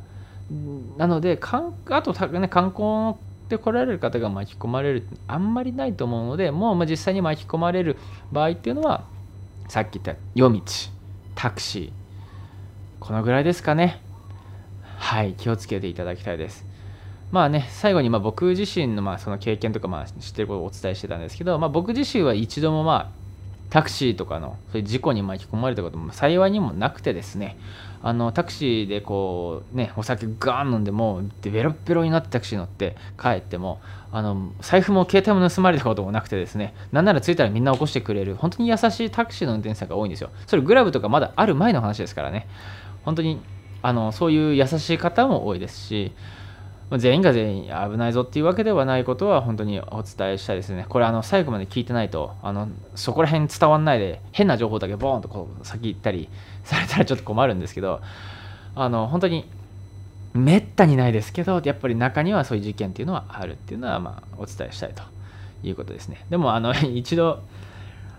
[0.97, 3.17] なのであと、ね、観光
[3.49, 7.97] で来られる方が巻き込まれるあんまりないと思うのでもう実際に巻き込まれる
[8.31, 9.05] 場合っていうのは
[9.69, 10.63] さっき言った夜道
[11.35, 11.93] タクシー
[13.01, 14.01] このぐらいですかね。
[14.99, 15.33] はい。
[15.33, 16.72] 気をつけていただきたいです。
[17.33, 23.23] まあね最後にま僕自身のまあその経験とかまあ知ってることをお伝えしてたんですけど、まあ、僕自身は一度もまあ
[23.71, 27.57] タクシーとかのそういう事故に巻き込まれたことも幸いにもなくてですね
[28.03, 33.81] あのタクシーでこうねお酒ガーン飲んでもうベロッベロになってタクシー乗って帰っても
[34.11, 40.29] あの財布も携帯も盗まれたこともなくてですねなんなら着いたらみんな起こしてくれる本当に優しいタクシーの運転手さんが多いんですよ。
[40.47, 42.47] それグラブとかまだある前の話ですからね。
[43.07, 43.41] 本当に
[43.81, 46.13] あのそういう優しい方も多いですし
[46.99, 50.87] 全員が全員危ないぞっていうわけではないことは本当にお伝えしたいですね。
[50.89, 56.29] これあの最後まで聞いてないとあのそこら辺伝わんないで変な情報だけボーンとこう先行ったり
[56.65, 58.01] されたらちょっと困るんですけど
[58.75, 59.49] あの本当に
[60.35, 65.03] めったにないですけどやっぱり中にはそういう事件っていうのはあるっていうのはまあお伝えしたいと
[65.63, 66.25] いうことですね。
[66.31, 67.41] でもあの 一度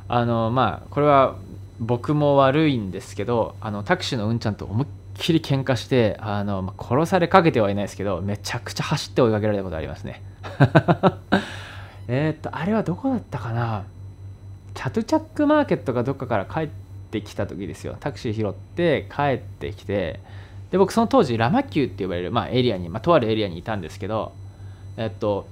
[0.08, 1.36] あのまあこれは
[1.80, 10.22] 僕も悪いんですけどあのタクシーのうんちゃんと思いっきり喧嘩してあの、まあ、殺されかけてはいないですけどめちゃくちゃ走って追いかけられたことありますね。
[12.08, 13.84] えっとあれはどこだったかな？
[14.74, 16.68] チャトチャックマーケットかどっかから帰っ
[17.12, 17.96] てきた時ですよ。
[18.00, 20.20] タクシー拾って帰ってきて
[20.72, 24.34] で僕その当時ラマキューって呼ばれる、まあ、エリアに、まあ、とあるエリアにいたんですけど
[24.98, 25.48] えっと、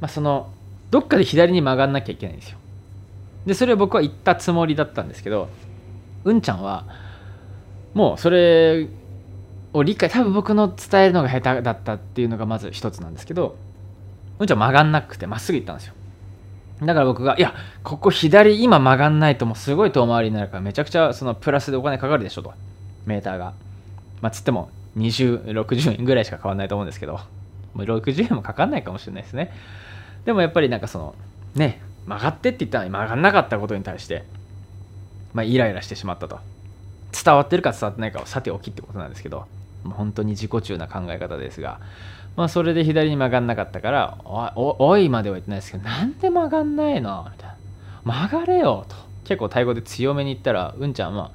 [0.00, 0.50] まあ、その
[0.90, 2.58] どっかで左に曲がんなきゃいけないんですよ。
[3.46, 5.48] でそれを僕は行ったつもりだったんですけど
[6.24, 6.84] うんちゃんは
[7.94, 8.88] もうそれ
[9.72, 13.56] を理解多分僕の伝えるのが下手だったっていうのがまず一つなんですけど
[14.38, 15.94] うんちゃ曲がんなくてまっすぐ行ったんですよ。
[16.80, 22.52] だから僕がいやここ左今曲がんないともうすごい遠回りになるからめちゃくちゃそのプラスでお金かかるでしょと。
[23.06, 23.52] メーターが。
[24.22, 27.20] まあつっても2060円ぐらいしか変わんないと思うんですけど。
[27.74, 29.52] もう60円もかかんないかもしれないですね。
[30.24, 31.14] でもやっぱりなんかその
[31.54, 34.24] ね曲がってって言ったのに曲がんなかったことに対して
[35.32, 36.40] まあイライラしてしまったと。
[37.12, 39.46] 伝わってるか伝わってないかをさておきってことなんですけど、
[39.84, 41.80] もう本当に自己中な考え方ですが、
[42.36, 47.28] まあ、それで左に曲がんなかったからおおいまでは言ってないですけどなんで曲がんないの？
[47.30, 47.56] みたいな。
[48.04, 48.96] 曲がれよと。
[49.24, 51.32] 結構タイ語で強めに言ったらうんちゃんは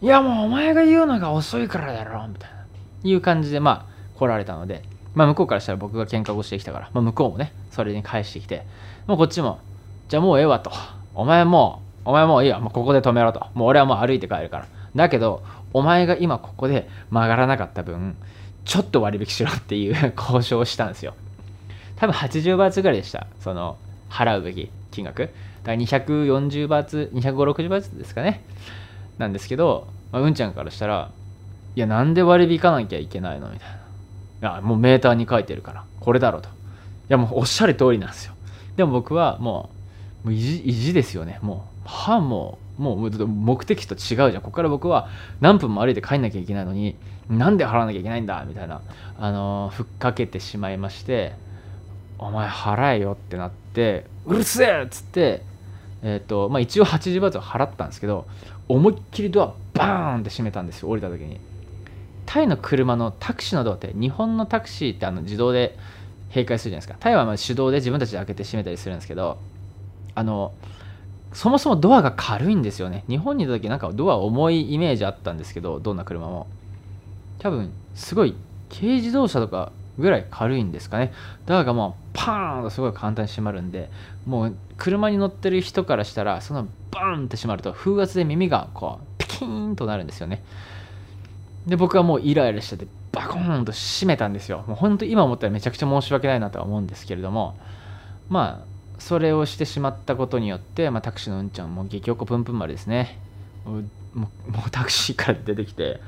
[0.00, 2.26] いやもうお前が言うのが遅いからだろ。
[2.28, 2.66] みたいな。
[3.04, 4.82] いう感じでまあ来られたので、
[5.14, 8.64] まあ、向こうからしたら僕が喧嘩をしてきたから、まあ、向こうもねそれに返してきて
[9.06, 9.60] もうこっちも
[10.08, 10.70] じゃあもうええわと。
[11.14, 12.60] お前もうお前もういいよ。
[12.60, 13.46] もうここで止めろと。
[13.54, 14.66] もう俺はもう歩いて帰るから。
[14.94, 15.42] だけど
[15.72, 18.16] お前が今ここで曲がらなかった分
[18.64, 21.14] ちょっと割引しろっていう 交渉をしたんですよ。
[21.96, 23.26] 多分80バーツぐらいでした。
[23.40, 23.76] その
[24.10, 25.22] 払うべき金額。
[25.22, 25.32] だか
[25.66, 28.42] ら240バーツ25060バーツですかね。
[29.18, 31.10] なんですけど、まあ、うんちゃんからしたら
[31.74, 33.48] いやなんで割引かなきゃいけないの？
[33.48, 33.68] みたい
[34.40, 34.50] な。
[34.50, 35.84] いやもうメーターに書いてるから。
[36.00, 36.48] これだろうと。
[36.48, 36.52] い
[37.08, 38.34] やもうおっしゃる通りなんですよ。
[38.76, 39.70] でも僕はも
[40.24, 41.38] うもう意地意地ですよね。
[41.42, 44.32] もううはあももう目的と違うじゃん。
[44.34, 45.08] ここから僕は
[45.40, 46.96] 何分も歩いて帰んなきゃいけないのに
[47.28, 48.80] なんで払わなきゃいけないんだみたいな
[49.18, 51.34] あのふっかけてしまいまして
[52.18, 55.42] お前払えよってなってうるせえっつって
[56.02, 58.26] えっ、ー、とまあ一応80バーツを払ったんですけど
[58.68, 61.40] 思いっきりドアバーンって閉めたんですよ降りた時に。
[62.24, 65.76] タイの車のタクシーのドアって日本のタクシーってあの自動で
[66.28, 66.96] 閉会するじゃないですか。
[66.98, 69.38] タイはまあ手動で自分たちで開けて閉めたりするんですけど
[70.14, 70.52] あの
[71.32, 73.04] そもそもドアが軽いんですよね。
[73.08, 76.46] 日本にいた時なんかドア重いイメージあったんですけどどんな車も。
[77.38, 78.34] 多分すごい
[78.70, 81.12] 軽自動車とかぐらい軽いんですかね。
[81.46, 83.90] ドアがもうパーンとすごい簡単に閉まるんで
[84.26, 90.42] もう車に乗ってる人からしたらそのバーンって閉まると風圧で耳がこうピキーンとなるんですよね。
[91.66, 94.64] で僕はもうイライラしててバコーンと閉めたんですよ。
[94.66, 97.56] もう本当今思ったらめちゃくちゃ申し訳ないなとは思うんですけれども
[98.28, 98.71] まあ
[99.02, 103.18] それをしてしまったことによって、まあ、タクシーのうんちゃんも激おこぷんぷん丸ですね。
[103.64, 106.00] もうタクシーから出てきて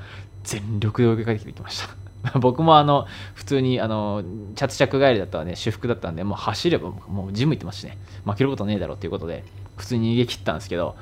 [0.45, 1.85] 全力で追いかけてきまし
[2.23, 2.39] た。
[2.39, 4.23] 僕もあの普通にあの
[4.55, 5.57] チャツチャク帰りだったらね。
[5.57, 7.97] 私服だったんでもう走ればもうジム行ってますしね。
[8.23, 9.43] 負けることねえだろっていうことで
[9.75, 10.95] 普通に逃げ切ったんですけど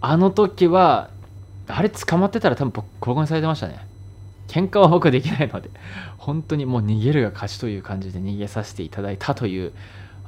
[0.00, 1.10] あの時は
[1.68, 3.86] あれ捕まってたら多分ボコボコにされてましたね。
[4.48, 5.68] 喧嘩は僕はできないので
[6.16, 9.72] 本当にもう逃げるが勝ちという感じで逃げさせていただいたという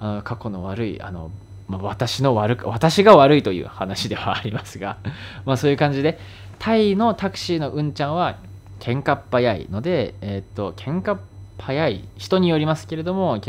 [0.01, 1.30] あ過去の悪いあの、
[1.68, 4.99] まあ、私の悪私が悪いという話ではありますが
[5.44, 6.18] まあそういう感じで
[6.59, 8.36] タイのタクシーのうんちゃんは
[8.80, 11.18] 喧嘩っ早いのでえー、っと喧嘩
[11.59, 13.40] 早い人によりますけれども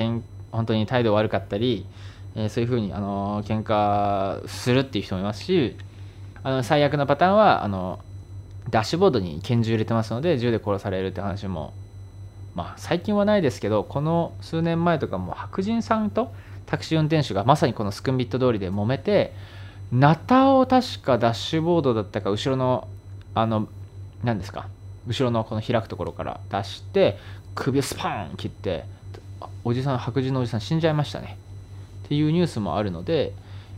[0.52, 1.86] 本当に態度悪かったり、
[2.36, 5.76] えー、そういうふうにあの喧嘩するっていう人もいますし
[6.44, 8.00] あの最悪のパターンはあの
[8.70, 11.74] ダッシュボードに拳銃入れてますので銃で殺されるって話も
[12.58, 16.34] まあ、最近はないですけどこの数年前とかも白人さんと
[16.66, 19.32] タクシー運転手がまさにこのスクンビット通りで揉めて
[19.92, 22.88] ナタを確かダッシュボードだったか後ろの
[23.36, 23.68] あの
[24.24, 24.68] 何ですか
[25.06, 27.20] 後ろのこの開くところから出して
[27.54, 28.86] 首をスパーン切って
[29.64, 31.38] おじさん白人のおじさん死んじゃいましたね。
[32.06, 33.34] っていうニュースもあるので、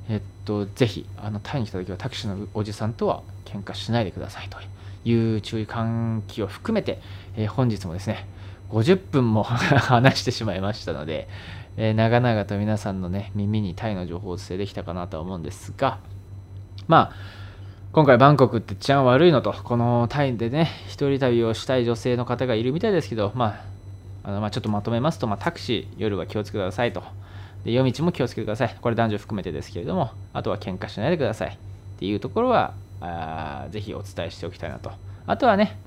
[0.07, 4.59] えっと、ぜひ、あの、タイに来た時はタクシーのおじさんとは喧嘩しないでくださいと
[5.03, 6.99] いう注意喚起を含めて、
[7.35, 8.27] えー、本日もですね、
[8.69, 11.27] 50分も 話してしまいましたので、
[11.77, 15.99] えー、長々と皆さんのね、耳にタイの情報をお伝えできたかなと思うんですが、
[16.87, 17.15] まあ、
[17.91, 27.01] 今回バンコクって治安悪いのと、このタイでね、一人旅をしたい女性の方がいるみたいですけど、まあ、あのまあちょっとまとめますと、まあ、タクシー、夜は気をつけてくださいと。
[27.63, 28.75] で夜道も気をつけてください。
[28.79, 31.49] これ男女含めてですけれども、あとは喧嘩しないでください。
[31.49, 34.91] っていうところは、あぜひお伝えしておきたいなと。
[35.25, 35.77] あとはね、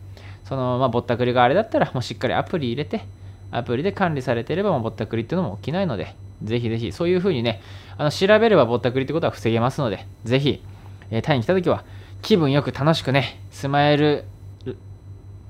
[0.45, 3.05] その、まあ、ぼったくりがあれだったら、もうしっかりアプリ入れて、
[3.51, 7.61] アプリで管理されてれば、もうぼったくりっていうのも起きないので、ぜひぜひ、そういうふうにね、
[7.97, 10.63] あの調べればぼったくりってことは防げますので、ぜひ、
[11.11, 11.85] えー、タイに来たときは、
[12.23, 14.25] 気分よく楽しくね、スマイル、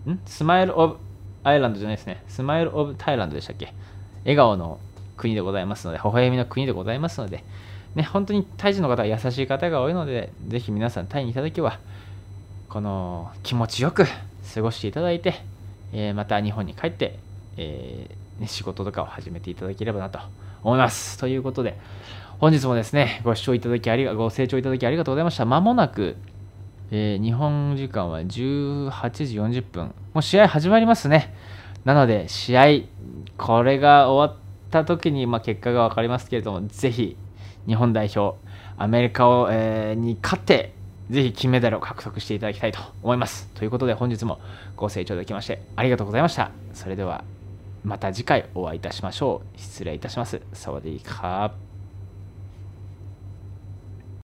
[0.07, 0.19] ん？
[0.27, 0.97] Smile of
[1.45, 2.23] Island じゃないですね。
[2.29, 3.73] Smile of Thailand でしたっけ？
[4.25, 4.79] 笑顔の
[5.17, 7.45] 国でございますので、微笑みの国でございますので、
[7.95, 11.79] ね、本当にタイ人の方は優しい方が多いので、ぜひ皆さんタイに来たときは、
[12.69, 14.07] この気持ちよく
[14.53, 15.35] 過ごしていただいて、
[15.93, 17.19] えー、また日本に帰って、
[17.57, 20.19] えー、ね、仕事とかを始めていただければなと
[20.63, 21.19] 思います。
[21.19, 21.79] ということで、
[22.41, 25.45] 本日もですね、ご視聴いただきありが、ご清聴いただきありがとうございました。
[25.45, 26.17] まもなく、
[26.91, 29.95] えー、日本時間は18時40分。
[30.13, 31.35] もう試合始まりますね。
[31.85, 32.65] なので、試合、
[33.39, 34.41] これが終わっ
[34.71, 37.17] た時に、まあ、結果が分かりますけれども、ぜひ、
[37.67, 38.37] 日本代表、
[38.77, 40.75] アメリカを、えー、に勝って、
[41.11, 43.49] ぜひ金メダルを獲得していただきたいと思います。
[43.55, 44.41] ということで、本日も
[44.77, 46.51] ご清聴いただきまして、ありがとうございました。
[46.73, 47.25] それでは、
[47.85, 49.61] また次回お会いいたしましょう。
[49.61, 50.41] 失礼いたします。
[50.53, 51.72] サワディーカー。